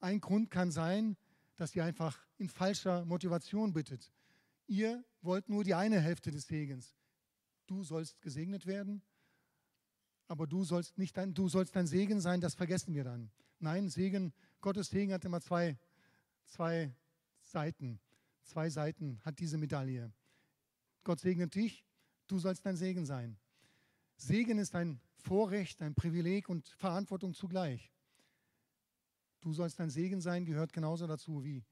ein 0.00 0.20
Grund 0.20 0.50
kann 0.50 0.72
sein, 0.72 1.16
dass 1.54 1.76
ihr 1.76 1.84
einfach 1.84 2.18
in 2.36 2.48
falscher 2.48 3.04
Motivation 3.04 3.72
bittet. 3.72 4.12
Ihr 4.66 5.04
wollt 5.22 5.48
nur 5.48 5.62
die 5.62 5.74
eine 5.74 6.00
Hälfte 6.00 6.32
des 6.32 6.48
Segens. 6.48 6.96
Du 7.68 7.84
sollst 7.84 8.20
gesegnet 8.22 8.66
werden, 8.66 9.02
aber 10.26 10.48
du 10.48 10.64
sollst 10.64 10.98
nicht 10.98 11.16
dein, 11.16 11.32
du 11.32 11.48
sollst 11.48 11.76
dein 11.76 11.86
Segen 11.86 12.20
sein, 12.20 12.40
das 12.40 12.56
vergessen 12.56 12.92
wir 12.92 13.04
dann. 13.04 13.30
Nein, 13.60 13.88
Segen, 13.88 14.34
Gottes 14.60 14.88
Segen 14.88 15.12
hat 15.12 15.24
immer 15.24 15.42
zwei, 15.42 15.78
zwei 16.46 16.92
Seiten. 17.44 18.00
Zwei 18.42 18.68
Seiten 18.68 19.20
hat 19.24 19.38
diese 19.38 19.58
Medaille. 19.58 20.12
Gott 21.04 21.20
segnet 21.20 21.54
dich, 21.54 21.84
du 22.26 22.40
sollst 22.40 22.66
dein 22.66 22.76
Segen 22.76 23.06
sein. 23.06 23.38
Segen 24.16 24.58
ist 24.58 24.74
ein 24.74 25.00
Vorrecht, 25.16 25.82
ein 25.82 25.94
Privileg 25.94 26.48
und 26.48 26.68
Verantwortung 26.68 27.34
zugleich. 27.34 27.92
Du 29.40 29.52
sollst 29.52 29.80
ein 29.80 29.90
Segen 29.90 30.20
sein, 30.20 30.44
gehört 30.44 30.72
genauso 30.72 31.06
dazu 31.06 31.44
wie 31.44 31.64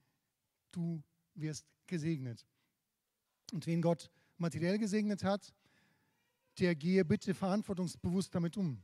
du 0.72 1.02
wirst 1.34 1.66
gesegnet. 1.86 2.46
Und 3.52 3.66
wen 3.66 3.82
Gott 3.82 4.10
materiell 4.38 4.78
gesegnet 4.78 5.24
hat, 5.24 5.54
der 6.58 6.74
gehe 6.74 7.04
bitte 7.04 7.34
verantwortungsbewusst 7.34 8.34
damit 8.34 8.56
um. 8.56 8.82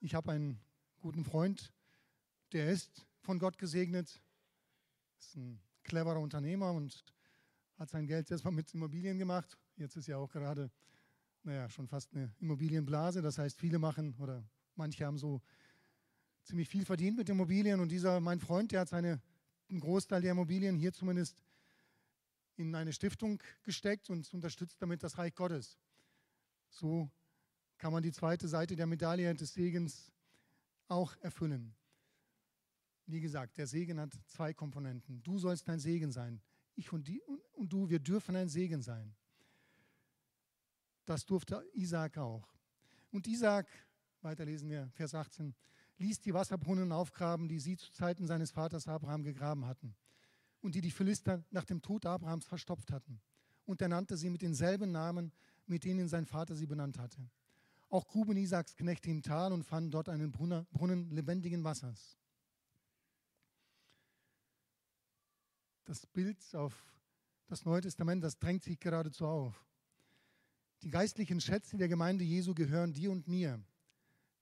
Ich 0.00 0.14
habe 0.14 0.32
einen 0.32 0.60
guten 1.00 1.24
Freund, 1.24 1.72
der 2.52 2.70
ist 2.70 3.06
von 3.22 3.38
Gott 3.38 3.58
gesegnet, 3.58 4.20
ist 5.18 5.36
ein 5.36 5.60
cleverer 5.82 6.20
Unternehmer 6.20 6.72
und 6.72 7.04
hat 7.78 7.90
sein 7.90 8.06
Geld 8.06 8.30
erstmal 8.30 8.52
mit 8.52 8.72
Immobilien 8.74 9.18
gemacht. 9.18 9.58
Jetzt 9.76 9.96
ist 9.96 10.06
ja 10.06 10.16
auch 10.16 10.30
gerade, 10.30 10.70
naja, 11.44 11.68
schon 11.68 11.86
fast 11.86 12.14
eine 12.14 12.32
Immobilienblase. 12.40 13.22
Das 13.22 13.38
heißt, 13.38 13.58
viele 13.58 13.78
machen 13.78 14.14
oder 14.18 14.42
manche 14.74 15.04
haben 15.04 15.18
so 15.18 15.40
ziemlich 16.42 16.68
viel 16.68 16.84
verdient 16.84 17.16
mit 17.16 17.28
Immobilien. 17.28 17.80
Und 17.80 17.90
dieser, 17.90 18.20
mein 18.20 18.40
Freund, 18.40 18.72
der 18.72 18.80
hat 18.80 18.88
seine, 18.88 19.20
einen 19.68 19.80
Großteil 19.80 20.22
der 20.22 20.32
Immobilien 20.32 20.76
hier 20.76 20.92
zumindest 20.92 21.36
in 22.56 22.74
eine 22.74 22.92
Stiftung 22.92 23.42
gesteckt 23.62 24.10
und 24.10 24.32
unterstützt 24.32 24.80
damit 24.80 25.02
das 25.02 25.18
Reich 25.18 25.34
Gottes. 25.34 25.78
So 26.70 27.10
kann 27.78 27.92
man 27.92 28.02
die 28.02 28.12
zweite 28.12 28.48
Seite 28.48 28.76
der 28.76 28.86
Medaille 28.86 29.34
des 29.34 29.54
Segens 29.54 30.12
auch 30.88 31.16
erfüllen. 31.20 31.74
Wie 33.06 33.20
gesagt, 33.20 33.58
der 33.58 33.66
Segen 33.66 34.00
hat 34.00 34.14
zwei 34.26 34.54
Komponenten. 34.54 35.22
Du 35.22 35.38
sollst 35.38 35.68
ein 35.68 35.78
Segen 35.78 36.10
sein. 36.10 36.40
Ich 36.74 36.92
und, 36.92 37.06
die, 37.06 37.20
und 37.52 37.72
du, 37.72 37.90
wir 37.90 37.98
dürfen 37.98 38.34
ein 38.36 38.48
Segen 38.48 38.80
sein. 38.80 39.14
Das 41.06 41.26
durfte 41.26 41.64
Isaac 41.74 42.18
auch. 42.18 42.48
Und 43.10 43.26
Isaac, 43.26 43.68
weiter 44.22 44.44
lesen 44.44 44.70
wir, 44.70 44.90
Vers 44.94 45.14
18, 45.14 45.54
ließ 45.98 46.20
die 46.20 46.34
Wasserbrunnen 46.34 46.92
aufgraben, 46.92 47.48
die 47.48 47.60
sie 47.60 47.76
zu 47.76 47.92
Zeiten 47.92 48.26
seines 48.26 48.50
Vaters 48.50 48.88
Abraham 48.88 49.22
gegraben 49.22 49.66
hatten 49.66 49.94
und 50.60 50.74
die 50.74 50.80
die 50.80 50.90
Philister 50.90 51.44
nach 51.50 51.64
dem 51.64 51.82
Tod 51.82 52.06
Abrahams 52.06 52.46
verstopft 52.46 52.90
hatten. 52.90 53.20
Und 53.66 53.80
er 53.80 53.88
nannte 53.88 54.16
sie 54.16 54.30
mit 54.30 54.42
denselben 54.42 54.92
Namen, 54.92 55.32
mit 55.66 55.84
denen 55.84 56.08
sein 56.08 56.26
Vater 56.26 56.56
sie 56.56 56.66
benannt 56.66 56.98
hatte. 56.98 57.30
Auch 57.88 58.06
gruben 58.06 58.36
Isaaks 58.36 58.74
Knechte 58.74 59.10
im 59.10 59.22
Tal 59.22 59.52
und 59.52 59.62
fanden 59.62 59.90
dort 59.90 60.08
einen 60.08 60.32
Brunnen 60.32 61.10
lebendigen 61.10 61.62
Wassers. 61.64 62.18
Das 65.84 66.06
Bild 66.06 66.38
auf 66.54 66.74
das 67.46 67.64
Neue 67.64 67.82
Testament, 67.82 68.24
das 68.24 68.38
drängt 68.38 68.64
sich 68.64 68.80
geradezu 68.80 69.26
auf. 69.26 69.64
Die 70.84 70.90
geistlichen 70.90 71.40
Schätze 71.40 71.78
der 71.78 71.88
Gemeinde 71.88 72.24
Jesu 72.24 72.52
gehören 72.52 72.92
dir 72.92 73.10
und 73.10 73.26
mir. 73.26 73.58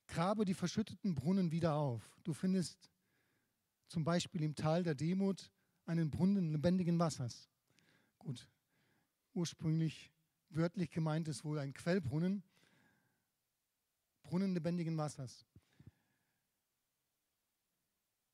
Grabe 0.09 0.45
die 0.45 0.55
verschütteten 0.55 1.15
Brunnen 1.15 1.53
wieder 1.53 1.77
auf. 1.77 2.19
Du 2.25 2.33
findest 2.33 2.91
zum 3.87 4.03
Beispiel 4.03 4.43
im 4.43 4.57
Tal 4.57 4.83
der 4.83 4.97
Demut 4.97 5.53
einen 5.87 6.11
Brunnen 6.11 6.51
lebendigen 6.51 6.99
Wassers. 6.99 7.49
Gut, 8.19 8.49
ursprünglich 9.35 10.11
wörtlich 10.51 10.91
gemeint 10.91 11.29
ist 11.29 11.45
wohl 11.45 11.61
ein 11.61 11.73
Quellbrunnen, 11.73 12.43
Brunnen 14.25 14.53
lebendigen 14.53 14.97
Wassers. 14.97 15.47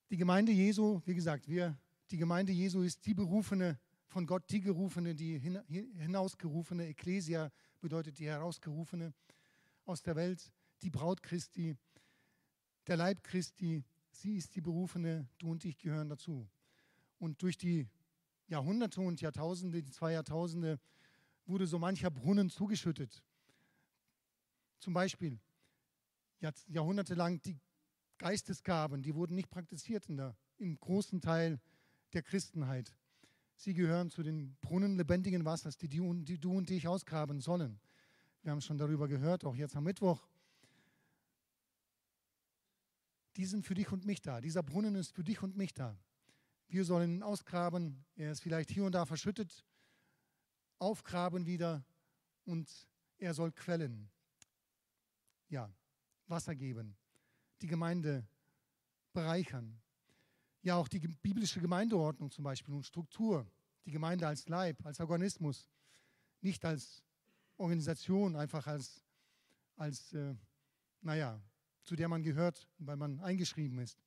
Die 0.09 0.17
Gemeinde 0.17 0.53
Jesu, 0.53 1.03
wie 1.05 1.15
gesagt, 1.15 1.47
wir, 1.47 1.77
die 2.11 2.17
Gemeinde 2.17 2.53
Jesu 2.53 2.81
ist 2.81 3.05
die 3.05 3.13
berufene, 3.13 3.79
von 4.07 4.25
Gott 4.25 4.45
die 4.49 4.63
gerufene, 4.63 5.15
die 5.15 5.39
hinausgerufene, 5.39 6.87
Ekklesia 6.87 7.53
bedeutet 7.81 8.19
die 8.19 8.27
herausgerufene 8.27 9.13
aus 9.85 10.03
der 10.03 10.17
Welt 10.17 10.53
die 10.83 10.91
Braut 10.91 11.23
Christi, 11.23 11.77
der 12.87 12.97
Leib 12.97 13.23
Christi, 13.23 13.85
sie 14.11 14.37
ist 14.37 14.55
die 14.55 14.61
Berufene, 14.61 15.29
du 15.39 15.51
und 15.51 15.65
ich 15.65 15.79
gehören 15.79 16.09
dazu. 16.09 16.49
Und 17.19 17.43
durch 17.43 17.57
die 17.57 17.89
Jahrhunderte 18.47 19.01
und 19.01 19.21
Jahrtausende, 19.21 19.83
die 19.83 19.91
zwei 19.91 20.13
Jahrtausende, 20.13 20.79
wurde 21.47 21.67
so 21.67 21.79
mancher 21.79 22.11
Brunnen 22.11 22.51
zugeschüttet. 22.51 23.23
Zum 24.79 24.95
Beispiel 24.95 25.39
jahrhundertelang 26.69 27.41
die 27.43 27.59
Geistesgaben, 28.19 29.03
die 29.03 29.15
wurden 29.15 29.35
nicht 29.35 29.51
praktiziert 29.51 30.09
in 30.09 30.17
der, 30.17 30.37
im 30.59 30.79
großen 30.79 31.21
Teil 31.21 31.61
der 32.13 32.23
Christenheit. 32.23 32.95
Sie 33.59 33.75
gehören 33.75 34.11
zu 34.11 34.23
den 34.23 34.57
Brunnen 34.63 34.97
lebendigen 34.97 35.45
Wassers, 35.45 35.77
die, 35.77 35.89
die, 35.89 36.01
die 36.25 36.39
du 36.39 36.57
und 36.57 36.71
ich 36.71 36.89
ausgraben 36.89 37.41
sollen. 37.41 37.79
Wir 38.43 38.53
haben 38.53 38.63
schon 38.63 38.79
darüber 38.79 39.07
gehört, 39.07 39.45
auch 39.45 39.55
jetzt 39.55 39.77
am 39.77 39.85
Mittwoch 39.85 40.27
die 43.39 43.47
sind 43.47 43.65
für 43.65 43.75
dich 43.75 43.93
und 43.93 44.05
mich 44.05 44.21
da. 44.21 44.41
Dieser 44.41 44.65
Brunnen 44.65 44.97
ist 44.97 45.13
für 45.13 45.23
dich 45.23 45.41
und 45.45 45.57
mich 45.57 45.73
da. 45.73 45.97
Wir 46.67 46.85
sollen 46.85 47.13
ihn 47.13 47.23
ausgraben. 47.23 48.05
Er 48.17 48.33
ist 48.33 48.41
vielleicht 48.41 48.69
hier 48.69 48.85
und 48.85 48.93
da 48.93 49.07
verschüttet. 49.07 49.65
Aufgraben 50.81 51.47
wieder 51.47 51.85
und 52.45 52.69
er 53.17 53.35
soll 53.35 53.53
quellen. 53.53 54.11
Ja, 55.49 55.73
Wasser 56.27 56.57
geben. 56.57 56.97
Die 57.63 57.69
Gemeinde 57.69 58.27
bereichern. 59.13 59.81
Ja, 60.69 60.77
auch 60.77 60.89
die 60.89 60.99
biblische 60.99 61.63
Gemeindeordnung 61.63 62.31
zum 62.31 62.45
Beispiel 62.45 62.75
und 62.75 62.85
Struktur. 62.85 63.51
Die 63.87 63.91
Gemeinde 63.91 64.27
als 64.27 64.51
Leib, 64.51 64.85
als 64.85 65.01
Organismus. 65.01 65.67
Nicht 66.43 66.63
als 66.63 67.03
Organisation, 67.57 68.37
einfach 68.37 68.67
als, 68.67 69.03
als 69.77 70.13
äh, 70.13 70.35
naja, 71.01 71.41
zu 71.85 71.97
der 71.97 72.07
man 72.09 72.23
gehört, 72.23 72.69
weil 72.77 72.99
man 72.99 73.19
eingeschrieben 73.21 73.79
ist. 73.79 73.99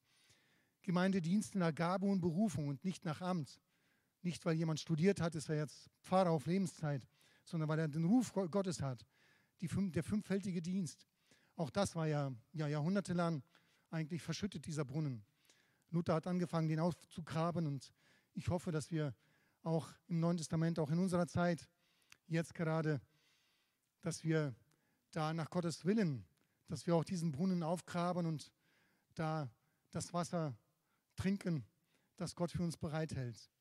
Gemeindedienste 0.83 1.57
nach 1.57 1.73
Gabe 1.73 2.05
und 2.05 2.21
Berufung 2.21 2.67
und 2.67 2.85
nicht 2.85 3.05
nach 3.05 3.21
Amt. 3.21 3.59
Nicht, 4.21 4.45
weil 4.45 4.53
jemand 4.53 4.79
studiert 4.79 5.19
hat, 5.19 5.33
ist 5.33 5.49
er 5.49 5.55
jetzt 5.55 5.89
Pfarrer 6.03 6.29
auf 6.29 6.45
Lebenszeit, 6.45 7.07
sondern 7.43 7.69
weil 7.69 7.79
er 7.79 7.87
den 7.87 8.05
Ruf 8.05 8.33
Gottes 8.33 8.83
hat. 8.83 9.03
Die, 9.61 9.67
der 9.89 10.03
fünffältige 10.03 10.61
Dienst. 10.61 11.07
Auch 11.55 11.71
das 11.71 11.95
war 11.95 12.05
ja, 12.05 12.31
ja 12.53 12.67
jahrhundertelang 12.67 13.41
eigentlich 13.89 14.21
verschüttet, 14.21 14.67
dieser 14.67 14.85
Brunnen. 14.85 15.25
Luther 15.91 16.15
hat 16.15 16.27
angefangen, 16.27 16.67
den 16.67 16.79
aufzugraben 16.79 17.67
und 17.67 17.91
ich 18.33 18.49
hoffe, 18.49 18.71
dass 18.71 18.91
wir 18.91 19.13
auch 19.63 19.93
im 20.07 20.19
Neuen 20.19 20.37
Testament, 20.37 20.79
auch 20.79 20.89
in 20.89 20.99
unserer 20.99 21.27
Zeit, 21.27 21.67
jetzt 22.27 22.55
gerade, 22.55 22.99
dass 24.01 24.23
wir 24.23 24.55
da 25.11 25.33
nach 25.33 25.49
Gottes 25.49 25.85
Willen 25.85 26.25
dass 26.71 26.87
wir 26.87 26.95
auch 26.95 27.03
diesen 27.03 27.33
Brunnen 27.33 27.63
aufgraben 27.63 28.25
und 28.25 28.49
da 29.15 29.51
das 29.91 30.13
Wasser 30.13 30.57
trinken, 31.17 31.65
das 32.15 32.33
Gott 32.33 32.51
für 32.51 32.63
uns 32.63 32.77
bereithält 32.77 33.51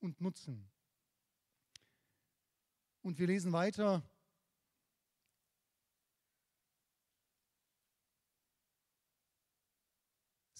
und 0.00 0.22
nutzen. 0.22 0.66
Und 3.02 3.18
wir 3.18 3.26
lesen 3.26 3.52
weiter. 3.52 4.02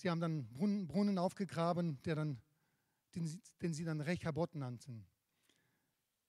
Sie 0.01 0.11
haben 0.11 0.21
dann 0.21 0.49
Brunnen, 0.49 0.87
Brunnen 0.87 1.19
aufgegraben, 1.19 2.01
der 2.03 2.15
dann, 2.15 2.41
den, 3.15 3.41
den 3.63 3.75
sie 3.75 3.85
dann 3.85 4.01
Rechabot 4.01 4.55
nannten. 4.55 5.07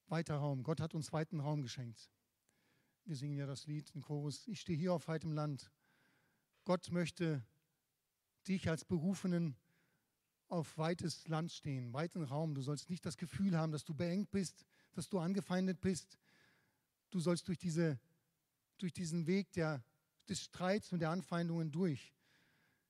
Weiter 0.08 0.38
Raum. 0.38 0.64
Gott 0.64 0.82
hat 0.82 0.96
uns 0.96 1.14
weiten 1.14 1.40
Raum 1.40 1.62
geschenkt. 1.62 2.10
Wir 3.06 3.16
singen 3.16 3.38
ja 3.38 3.46
das 3.46 3.68
Lied 3.68 3.92
im 3.94 4.02
Chorus, 4.02 4.48
ich 4.48 4.62
stehe 4.62 4.78
hier 4.78 4.94
auf 4.94 5.08
weitem 5.08 5.32
Land. 5.34 5.72
Gott 6.66 6.92
möchte 6.92 7.44
dich 8.48 8.70
als 8.70 8.86
Berufenen 8.86 9.56
auf 10.48 10.78
weites 10.78 11.28
Land 11.28 11.52
stehen, 11.52 11.94
weiten 11.94 12.24
Raum. 12.24 12.56
Du 12.56 12.62
sollst 12.62 12.90
nicht 12.90 13.06
das 13.06 13.18
Gefühl 13.18 13.58
haben, 13.58 13.72
dass 13.72 13.86
du 13.86 13.94
beengt 13.94 14.32
bist, 14.32 14.66
dass 14.94 15.10
du 15.10 15.20
angefeindet 15.20 15.80
bist. 15.80 16.18
Du 17.12 17.20
sollst 17.20 17.48
durch, 17.48 17.58
diese, 17.58 18.00
durch 18.80 18.94
diesen 18.94 19.28
Weg 19.28 19.52
der, 19.54 19.84
des 20.28 20.42
Streits 20.44 20.92
und 20.92 21.00
der 21.00 21.12
Anfeindungen 21.12 21.72
durch, 21.72 22.14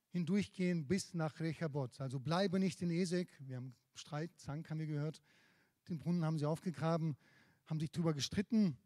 hindurchgehen 0.09 0.87
bis 0.87 1.13
nach 1.13 1.39
Rechabot. 1.39 1.99
Also 2.01 2.19
bleibe 2.19 2.59
nicht 2.59 2.81
in 2.81 2.91
Esek. 2.91 3.29
Wir 3.39 3.57
haben 3.57 3.75
Streit, 3.93 4.31
Zank 4.37 4.69
haben 4.69 4.79
wir 4.79 4.87
gehört. 4.87 5.21
Den 5.87 5.97
Brunnen 5.97 6.25
haben 6.25 6.37
sie 6.37 6.45
aufgegraben, 6.45 7.15
haben 7.65 7.79
sich 7.79 7.91
darüber 7.91 8.13
gestritten 8.13 8.77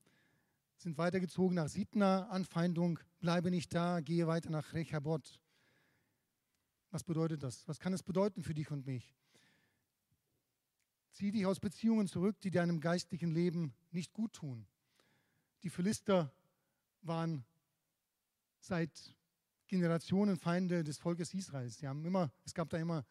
sind 0.83 0.97
weitergezogen 0.97 1.55
nach 1.55 1.69
Sidna, 1.69 2.27
Anfeindung, 2.27 2.99
bleibe 3.19 3.49
nicht 3.49 3.73
da, 3.73 4.01
gehe 4.01 4.27
weiter 4.27 4.49
nach 4.49 4.73
Rechabot. 4.73 5.39
Was 6.91 7.03
bedeutet 7.03 7.41
das? 7.41 7.67
Was 7.67 7.79
kann 7.79 7.93
es 7.93 8.03
bedeuten 8.03 8.43
für 8.43 8.53
dich 8.53 8.69
und 8.69 8.85
mich? 8.85 9.15
Zieh 11.11 11.31
dich 11.31 11.45
aus 11.45 11.59
Beziehungen 11.59 12.07
zurück, 12.07 12.39
die 12.41 12.51
deinem 12.51 12.81
geistlichen 12.81 13.31
Leben 13.31 13.73
nicht 13.91 14.13
gut 14.13 14.33
tun. 14.33 14.67
Die 15.63 15.69
Philister 15.69 16.33
waren 17.01 17.45
seit 18.59 19.15
Generationen 19.73 20.37
Feinde 20.37 20.83
des 20.83 20.97
Volkes 20.97 21.33
Israels. 21.33 21.77
Sie 21.77 21.87
haben 21.87 22.05
immer, 22.05 22.31
es 22.45 22.53
gab 22.53 22.69
da 22.69 22.77
immer 22.77 23.05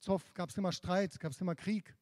Zoff, 0.00 0.32
gab 0.34 0.50
es 0.50 0.56
immer 0.56 0.72
Streit, 0.72 1.18
gab 1.20 1.32
es 1.32 1.40
immer 1.40 1.54
Krieg. 1.54 1.96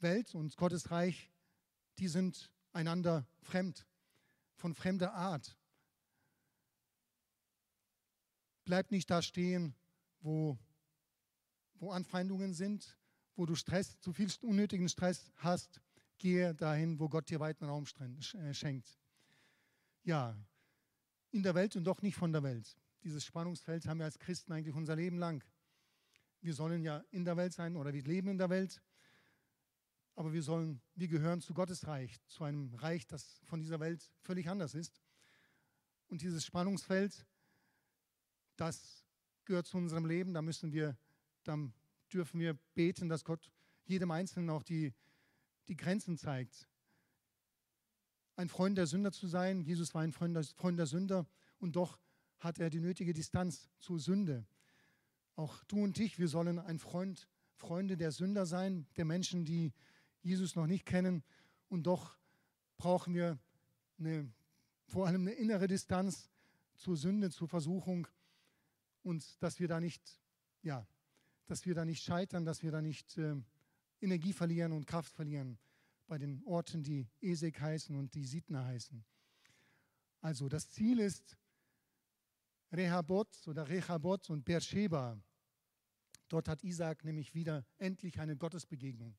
Welt 0.00 0.34
und 0.34 0.56
Gottes 0.56 0.90
Reich 0.90 1.30
die 2.00 2.08
sind 2.08 2.50
einander 2.72 3.26
fremd. 3.42 3.86
von 4.54 4.74
fremder 4.74 5.14
Art. 5.14 5.56
Bleib 8.64 8.90
nicht 8.90 9.08
da 9.08 9.22
stehen, 9.22 9.74
wo, 10.20 10.58
wo 11.76 11.90
Anfeindungen 11.92 12.52
sind, 12.52 12.98
wo 13.36 13.46
du 13.46 13.54
Stress, 13.54 13.98
zu 14.00 14.12
viel 14.12 14.30
unnötigen 14.42 14.90
Stress 14.90 15.32
hast. 15.36 15.80
Gehe 16.18 16.54
dahin, 16.54 17.00
wo 17.00 17.08
Gott 17.08 17.30
dir 17.30 17.40
weiten 17.40 17.64
Raum 17.64 17.86
äh, 18.34 18.52
schenkt. 18.52 18.98
Ja, 20.02 20.36
in 21.30 21.42
der 21.42 21.54
Welt 21.54 21.76
und 21.76 21.84
doch 21.84 22.02
nicht 22.02 22.16
von 22.16 22.32
der 22.32 22.42
Welt. 22.42 22.76
Dieses 23.02 23.24
Spannungsfeld 23.24 23.86
haben 23.86 23.98
wir 23.98 24.04
als 24.04 24.18
Christen 24.18 24.52
eigentlich 24.52 24.74
unser 24.74 24.96
Leben 24.96 25.18
lang. 25.18 25.44
Wir 26.40 26.54
sollen 26.54 26.82
ja 26.82 27.04
in 27.10 27.24
der 27.24 27.36
Welt 27.36 27.52
sein 27.52 27.76
oder 27.76 27.92
wir 27.92 28.02
leben 28.02 28.28
in 28.28 28.38
der 28.38 28.50
Welt, 28.50 28.82
aber 30.16 30.32
wir 30.32 30.42
sollen, 30.42 30.80
wir 30.94 31.08
gehören 31.08 31.40
zu 31.40 31.54
Gottes 31.54 31.86
Reich, 31.86 32.20
zu 32.26 32.44
einem 32.44 32.74
Reich, 32.74 33.06
das 33.06 33.40
von 33.44 33.60
dieser 33.60 33.80
Welt 33.80 34.10
völlig 34.22 34.48
anders 34.48 34.74
ist. 34.74 35.00
Und 36.08 36.22
dieses 36.22 36.44
Spannungsfeld, 36.44 37.26
das 38.56 39.04
gehört 39.44 39.66
zu 39.66 39.76
unserem 39.76 40.06
Leben. 40.06 40.34
Da 40.34 40.42
müssen 40.42 40.72
wir, 40.72 40.96
dann 41.44 41.72
dürfen 42.12 42.40
wir 42.40 42.54
beten, 42.74 43.08
dass 43.08 43.24
Gott 43.24 43.50
jedem 43.84 44.10
Einzelnen 44.10 44.50
auch 44.50 44.62
die, 44.62 44.92
die 45.68 45.76
Grenzen 45.76 46.16
zeigt. 46.16 46.68
Ein 48.40 48.48
Freund 48.48 48.78
der 48.78 48.86
Sünder 48.86 49.12
zu 49.12 49.26
sein. 49.26 49.60
Jesus 49.60 49.92
war 49.92 50.00
ein 50.00 50.12
Freund 50.12 50.34
der, 50.34 50.44
Freund 50.44 50.78
der 50.78 50.86
Sünder 50.86 51.26
und 51.58 51.76
doch 51.76 51.98
hat 52.38 52.58
er 52.58 52.70
die 52.70 52.80
nötige 52.80 53.12
Distanz 53.12 53.68
zur 53.80 54.00
Sünde. 54.00 54.46
Auch 55.36 55.62
du 55.64 55.84
und 55.84 55.98
ich, 55.98 56.18
wir 56.18 56.26
sollen 56.26 56.58
ein 56.58 56.78
Freund, 56.78 57.28
Freunde 57.52 57.98
der 57.98 58.12
Sünder 58.12 58.46
sein, 58.46 58.86
der 58.96 59.04
Menschen, 59.04 59.44
die 59.44 59.74
Jesus 60.22 60.56
noch 60.56 60.66
nicht 60.66 60.86
kennen. 60.86 61.22
Und 61.68 61.82
doch 61.82 62.16
brauchen 62.78 63.12
wir 63.12 63.38
eine, 63.98 64.32
vor 64.86 65.06
allem 65.06 65.20
eine 65.20 65.32
innere 65.32 65.66
Distanz 65.66 66.30
zur 66.76 66.96
Sünde, 66.96 67.28
zur 67.28 67.46
Versuchung 67.46 68.08
und 69.02 69.22
dass 69.42 69.60
wir 69.60 69.68
da 69.68 69.80
nicht, 69.80 70.18
ja, 70.62 70.86
dass 71.46 71.66
wir 71.66 71.74
da 71.74 71.84
nicht 71.84 72.02
scheitern, 72.02 72.46
dass 72.46 72.62
wir 72.62 72.70
da 72.70 72.80
nicht 72.80 73.18
äh, 73.18 73.36
Energie 74.00 74.32
verlieren 74.32 74.72
und 74.72 74.86
Kraft 74.86 75.12
verlieren 75.12 75.58
bei 76.10 76.18
den 76.18 76.42
Orten, 76.44 76.82
die 76.82 77.06
Esek 77.20 77.60
heißen 77.60 77.94
und 77.94 78.12
die 78.16 78.24
Sidna 78.24 78.64
heißen. 78.64 79.04
Also 80.20 80.48
das 80.48 80.68
Ziel 80.68 80.98
ist 80.98 81.38
Rehabot 82.72 83.28
oder 83.46 83.68
Rechabot 83.68 84.28
und 84.28 84.44
Beersheba. 84.44 85.22
Dort 86.28 86.48
hat 86.48 86.64
Isaac 86.64 87.04
nämlich 87.04 87.32
wieder 87.36 87.64
endlich 87.78 88.18
eine 88.18 88.36
Gottesbegegnung. 88.36 89.16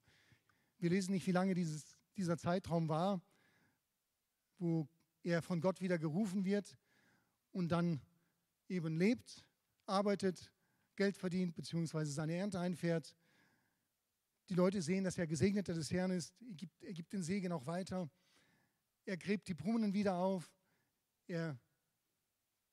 Wir 0.80 0.90
lesen 0.90 1.14
nicht, 1.14 1.26
wie 1.26 1.32
lange 1.32 1.54
dieses, 1.54 1.98
dieser 2.18 2.38
Zeitraum 2.38 2.90
war, 2.90 3.22
wo 4.60 4.86
er 5.24 5.42
von 5.42 5.62
Gott 5.62 5.80
wieder 5.80 5.98
gerufen 5.98 6.44
wird 6.44 6.78
und 7.54 7.70
dann 7.70 8.02
eben 8.68 8.98
lebt, 8.98 9.46
arbeitet, 9.86 10.52
Geld 10.98 11.16
verdient, 11.16 11.56
beziehungsweise 11.56 12.12
seine 12.12 12.36
Ernte 12.36 12.60
einfährt. 12.60 13.16
Die 14.50 14.56
Leute 14.56 14.82
sehen, 14.82 15.04
dass 15.04 15.18
er 15.18 15.28
Gesegneter 15.28 15.74
des 15.74 15.92
Herrn 15.92 16.12
ist. 16.12 16.34
Er 16.42 16.56
gibt, 16.56 16.84
er 16.84 16.94
gibt 16.94 17.14
den 17.14 17.24
Segen 17.24 17.52
auch 17.52 17.66
weiter. 17.66 18.10
Er 19.06 19.18
gräbt 19.18 19.48
die 19.48 19.54
Brunnen 19.54 19.94
wieder 19.94 20.16
auf. 20.16 20.52
Er 21.28 21.60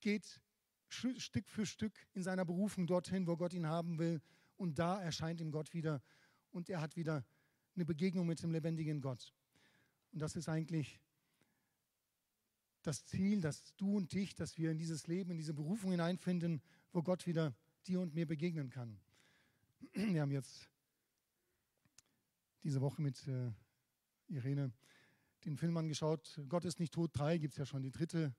geht 0.01 0.41
Stück 0.89 1.49
für 1.49 1.67
Stück 1.67 1.93
in 2.15 2.23
seiner 2.23 2.45
Berufung 2.45 2.87
dorthin, 2.87 3.27
wo 3.27 3.37
Gott 3.37 3.53
ihn 3.53 3.67
haben 3.67 3.99
will. 3.99 4.21
Und 4.57 4.79
da 4.79 5.01
erscheint 5.01 5.41
ihm 5.41 5.53
Gott 5.53 5.73
wieder 5.73 6.03
und 6.51 6.69
er 6.69 6.81
hat 6.81 6.97
wieder 6.97 7.25
eine 7.75 7.85
Begegnung 7.85 8.27
mit 8.27 8.43
dem 8.43 8.51
lebendigen 8.51 9.01
Gott. 9.01 9.33
Und 10.13 10.21
das 10.21 10.35
ist 10.35 10.49
eigentlich 10.49 11.01
das 12.83 13.05
Ziel, 13.05 13.41
dass 13.41 13.75
du 13.77 13.97
und 13.97 14.13
ich, 14.15 14.35
dass 14.35 14.57
wir 14.57 14.71
in 14.71 14.79
dieses 14.79 15.07
Leben, 15.07 15.31
in 15.31 15.37
diese 15.37 15.55
Berufung 15.55 15.91
hineinfinden, 15.91 16.63
wo 16.93 17.03
Gott 17.03 17.27
wieder 17.27 17.55
dir 17.87 18.01
und 18.01 18.15
mir 18.15 18.27
begegnen 18.27 18.71
kann. 18.71 18.99
Wir 19.93 20.23
haben 20.23 20.33
jetzt 20.33 20.69
diese 22.63 22.81
Woche 22.81 23.03
mit 23.03 23.27
äh, 23.29 23.53
Irene 24.29 24.73
den 25.45 25.57
Film 25.57 25.77
angeschaut. 25.77 26.41
Gott 26.49 26.65
ist 26.65 26.81
nicht 26.81 26.93
tot 26.93 27.11
3, 27.15 27.39
gibt 27.39 27.53
es 27.53 27.59
ja 27.59 27.67
schon 27.67 27.83
die 27.83 27.91
dritte, 27.91 28.35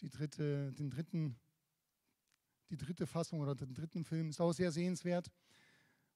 die 0.00 0.08
dritte, 0.08 0.72
den 0.72 0.90
dritten, 0.90 1.38
die 2.70 2.76
dritte 2.76 3.06
Fassung 3.06 3.40
oder 3.40 3.54
den 3.54 3.74
dritten 3.74 4.04
Film. 4.04 4.30
Ist 4.30 4.40
auch 4.40 4.52
sehr 4.52 4.72
sehenswert. 4.72 5.30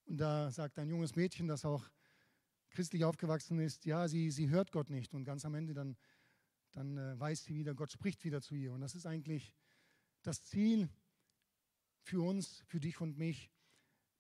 Und 0.07 0.19
da 0.19 0.51
sagt 0.51 0.79
ein 0.79 0.89
junges 0.89 1.17
Mädchen, 1.17 1.49
das 1.49 1.65
auch 1.65 1.89
christlich 2.71 3.05
aufgewachsen 3.05 3.59
ist, 3.59 3.85
ja, 3.85 4.09
sie, 4.09 4.31
sie 4.31 4.49
hört 4.49 4.73
Gott 4.73 4.91
nicht. 4.91 5.15
Und 5.15 5.25
ganz 5.25 5.45
am 5.45 5.55
Ende 5.55 5.75
dann, 5.75 5.97
dann 6.73 6.97
äh, 6.97 7.19
weiß 7.19 7.45
sie 7.45 7.55
wieder, 7.55 7.75
Gott 7.75 7.93
spricht 7.93 8.25
wieder 8.25 8.41
zu 8.41 8.55
ihr. 8.55 8.73
Und 8.73 8.81
das 8.81 8.95
ist 8.95 9.07
eigentlich 9.07 9.55
das 10.23 10.45
Ziel 10.45 10.89
für 12.03 12.23
uns, 12.23 12.63
für 12.67 12.81
dich 12.81 13.01
und 13.01 13.19
mich, 13.19 13.51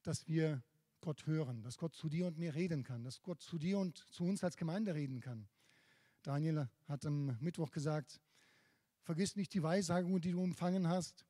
dass 0.02 0.26
wir 0.26 0.62
Gott 1.00 1.26
hören, 1.26 1.62
dass 1.62 1.78
Gott 1.78 1.94
zu 1.94 2.08
dir 2.08 2.26
und 2.26 2.38
mir 2.38 2.54
reden 2.54 2.82
kann, 2.82 3.04
dass 3.04 3.22
Gott 3.22 3.40
zu 3.40 3.58
dir 3.58 3.78
und 3.78 3.98
zu 3.98 4.24
uns 4.24 4.42
als 4.42 4.56
Gemeinde 4.56 4.94
reden 4.94 5.20
kann. 5.20 5.48
Daniel 6.22 6.68
hat 6.88 7.06
am 7.06 7.36
Mittwoch 7.40 7.70
gesagt, 7.70 8.20
vergiss 9.02 9.36
nicht 9.36 9.54
die 9.54 9.62
Weissagung, 9.62 10.20
die 10.20 10.32
du 10.32 10.42
empfangen 10.42 10.88
hast. 10.88 11.24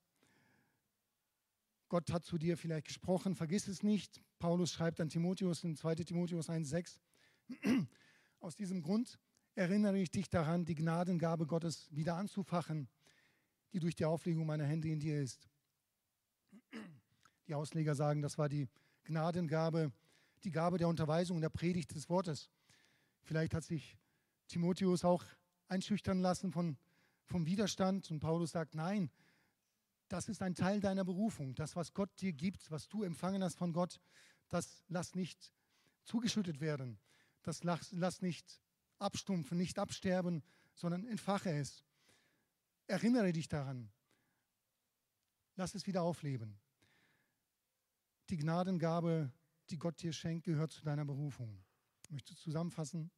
Gott 1.88 2.10
hat 2.10 2.24
zu 2.24 2.38
dir 2.38 2.56
vielleicht 2.56 2.86
gesprochen, 2.86 3.34
vergiss 3.34 3.68
es 3.68 3.82
nicht. 3.82 4.22
Paulus 4.38 4.72
schreibt 4.72 5.00
an 5.00 5.08
Timotheus 5.08 5.62
in 5.62 5.76
2 5.76 5.94
Timotheus 5.96 6.48
1,6. 6.48 7.00
Aus 8.40 8.56
diesem 8.56 8.82
Grund 8.82 9.18
erinnere 9.54 9.98
ich 9.98 10.10
dich 10.10 10.28
daran, 10.28 10.64
die 10.64 10.74
Gnadengabe 10.74 11.46
Gottes 11.46 11.88
wieder 11.94 12.16
anzufachen, 12.16 12.88
die 13.72 13.78
durch 13.78 13.94
die 13.94 14.04
Auflegung 14.04 14.46
meiner 14.46 14.64
Hände 14.64 14.88
in 14.88 15.00
dir 15.00 15.20
ist. 15.20 15.48
Die 17.48 17.54
Ausleger 17.54 17.94
sagen, 17.94 18.22
das 18.22 18.38
war 18.38 18.48
die 18.48 18.68
Gnadengabe, 19.06 19.92
die 20.44 20.50
Gabe 20.50 20.78
der 20.78 20.88
Unterweisung 20.88 21.36
und 21.36 21.42
der 21.42 21.48
Predigt 21.48 21.94
des 21.94 22.08
Wortes. 22.08 22.50
Vielleicht 23.22 23.54
hat 23.54 23.64
sich 23.64 23.96
Timotheus 24.48 25.04
auch 25.04 25.24
einschüchtern 25.68 26.20
lassen 26.20 26.52
von, 26.52 26.76
vom 27.24 27.46
Widerstand 27.46 28.10
und 28.10 28.20
Paulus 28.20 28.52
sagt, 28.52 28.74
nein, 28.74 29.10
das 30.08 30.28
ist 30.28 30.42
ein 30.42 30.54
Teil 30.54 30.80
deiner 30.80 31.04
Berufung. 31.04 31.54
Das, 31.54 31.74
was 31.74 31.92
Gott 31.92 32.10
dir 32.20 32.32
gibt, 32.32 32.70
was 32.70 32.88
du 32.88 33.02
empfangen 33.02 33.42
hast 33.42 33.56
von 33.56 33.72
Gott, 33.72 34.00
das 34.48 34.84
lass 34.88 35.14
nicht 35.14 35.52
zugeschüttet 36.04 36.60
werden. 36.60 36.98
Das 37.42 37.64
lass, 37.64 37.92
lass 37.92 38.22
nicht 38.22 38.60
abstumpfen, 38.98 39.58
nicht 39.58 39.78
absterben, 39.78 40.42
sondern 40.74 41.06
entfache 41.06 41.50
es. 41.50 41.84
Erinnere 42.86 43.32
dich 43.32 43.48
daran. 43.48 43.90
Lass 45.56 45.74
es 45.74 45.86
wieder 45.86 46.02
aufleben. 46.02 46.58
Die 48.30 48.36
Gnadengabe, 48.36 49.32
die 49.70 49.78
Gott 49.78 50.02
dir 50.02 50.12
schenkt, 50.12 50.44
gehört 50.44 50.72
zu 50.72 50.82
deiner 50.82 51.04
Berufung. 51.04 51.62
Ich 52.02 52.10
möchte 52.10 52.34
zusammenfassen. 52.34 53.10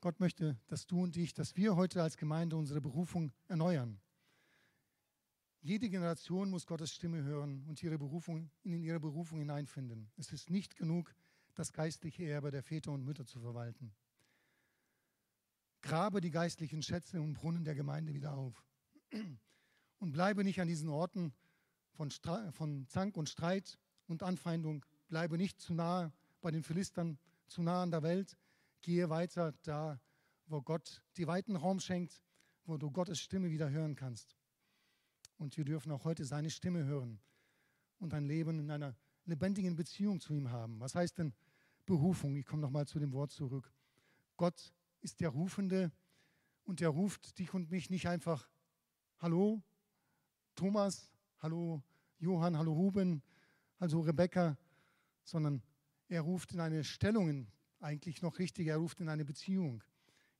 Gott 0.00 0.20
möchte, 0.20 0.58
dass 0.66 0.86
du 0.86 1.02
und 1.02 1.16
ich, 1.16 1.32
dass 1.32 1.56
wir 1.56 1.76
heute 1.76 2.02
als 2.02 2.16
Gemeinde 2.16 2.56
unsere 2.56 2.80
Berufung 2.80 3.32
erneuern. 3.48 4.00
Jede 5.60 5.88
Generation 5.88 6.50
muss 6.50 6.66
Gottes 6.66 6.92
Stimme 6.92 7.22
hören 7.22 7.64
und 7.66 7.82
ihre 7.82 7.96
Berufung, 7.96 8.50
in 8.62 8.82
ihre 8.82 9.00
Berufung 9.00 9.38
hineinfinden. 9.38 10.10
Es 10.16 10.30
ist 10.30 10.50
nicht 10.50 10.76
genug, 10.76 11.14
das 11.54 11.72
geistliche 11.72 12.24
Erbe 12.24 12.50
der 12.50 12.62
Väter 12.62 12.92
und 12.92 13.02
Mütter 13.02 13.24
zu 13.24 13.40
verwalten. 13.40 13.94
Grabe 15.80 16.20
die 16.20 16.30
geistlichen 16.30 16.82
Schätze 16.82 17.22
und 17.22 17.32
Brunnen 17.32 17.64
der 17.64 17.74
Gemeinde 17.74 18.12
wieder 18.12 18.34
auf. 18.34 18.62
Und 19.98 20.12
bleibe 20.12 20.44
nicht 20.44 20.60
an 20.60 20.68
diesen 20.68 20.90
Orten 20.90 21.32
von, 21.94 22.10
von 22.52 22.86
Zank 22.88 23.16
und 23.16 23.28
Streit 23.28 23.78
und 24.06 24.22
Anfeindung. 24.22 24.84
Bleibe 25.08 25.38
nicht 25.38 25.60
zu 25.60 25.74
nah 25.74 26.12
bei 26.40 26.50
den 26.50 26.62
Philistern, 26.62 27.18
zu 27.46 27.62
nah 27.62 27.82
an 27.82 27.90
der 27.90 28.02
Welt. 28.02 28.36
Gehe 28.82 29.08
weiter 29.08 29.52
da, 29.62 30.00
wo 30.46 30.60
Gott 30.60 31.02
dir 31.16 31.26
weiten 31.26 31.56
Raum 31.56 31.80
schenkt, 31.80 32.20
wo 32.66 32.76
du 32.76 32.90
Gottes 32.90 33.20
Stimme 33.20 33.50
wieder 33.50 33.70
hören 33.70 33.94
kannst. 33.94 34.36
Und 35.38 35.56
wir 35.56 35.64
dürfen 35.64 35.90
auch 35.92 36.04
heute 36.04 36.24
seine 36.24 36.50
Stimme 36.50 36.84
hören 36.84 37.20
und 37.98 38.14
ein 38.14 38.26
Leben 38.26 38.58
in 38.58 38.70
einer 38.70 38.94
lebendigen 39.24 39.74
Beziehung 39.74 40.20
zu 40.20 40.34
ihm 40.34 40.50
haben. 40.50 40.80
Was 40.80 40.94
heißt 40.94 41.18
denn 41.18 41.32
Berufung? 41.86 42.36
Ich 42.36 42.46
komme 42.46 42.62
nochmal 42.62 42.86
zu 42.86 42.98
dem 42.98 43.12
Wort 43.12 43.30
zurück. 43.30 43.72
Gott 44.36 44.74
ist 45.00 45.20
der 45.20 45.30
Rufende 45.30 45.92
und 46.64 46.80
er 46.80 46.88
ruft 46.88 47.38
dich 47.38 47.54
und 47.54 47.70
mich 47.70 47.90
nicht 47.90 48.08
einfach, 48.08 48.48
hallo 49.18 49.62
Thomas, 50.54 51.13
hallo 51.44 51.82
Johann, 52.20 52.56
hallo 52.56 52.72
Ruben, 52.72 53.22
hallo 53.78 54.00
Rebecca, 54.00 54.56
sondern 55.24 55.62
er 56.08 56.22
ruft 56.22 56.52
in 56.52 56.60
eine 56.60 56.84
Stellung, 56.84 57.48
eigentlich 57.80 58.22
noch 58.22 58.38
richtig, 58.38 58.68
er 58.68 58.78
ruft 58.78 59.02
in 59.02 59.10
eine 59.10 59.26
Beziehung, 59.26 59.84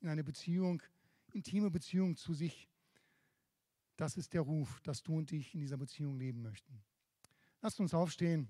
in 0.00 0.08
eine 0.08 0.24
Beziehung, 0.24 0.82
intime 1.34 1.70
Beziehung 1.70 2.16
zu 2.16 2.32
sich 2.32 2.70
das 3.96 4.16
ist 4.16 4.32
der 4.32 4.40
Ruf, 4.40 4.80
dass 4.80 5.02
du 5.02 5.18
und 5.18 5.30
ich 5.30 5.52
in 5.52 5.60
dieser 5.60 5.76
Beziehung 5.76 6.16
leben 6.16 6.40
möchten. 6.40 6.82
Lasst 7.60 7.80
uns 7.80 7.92
aufstehen. 7.92 8.48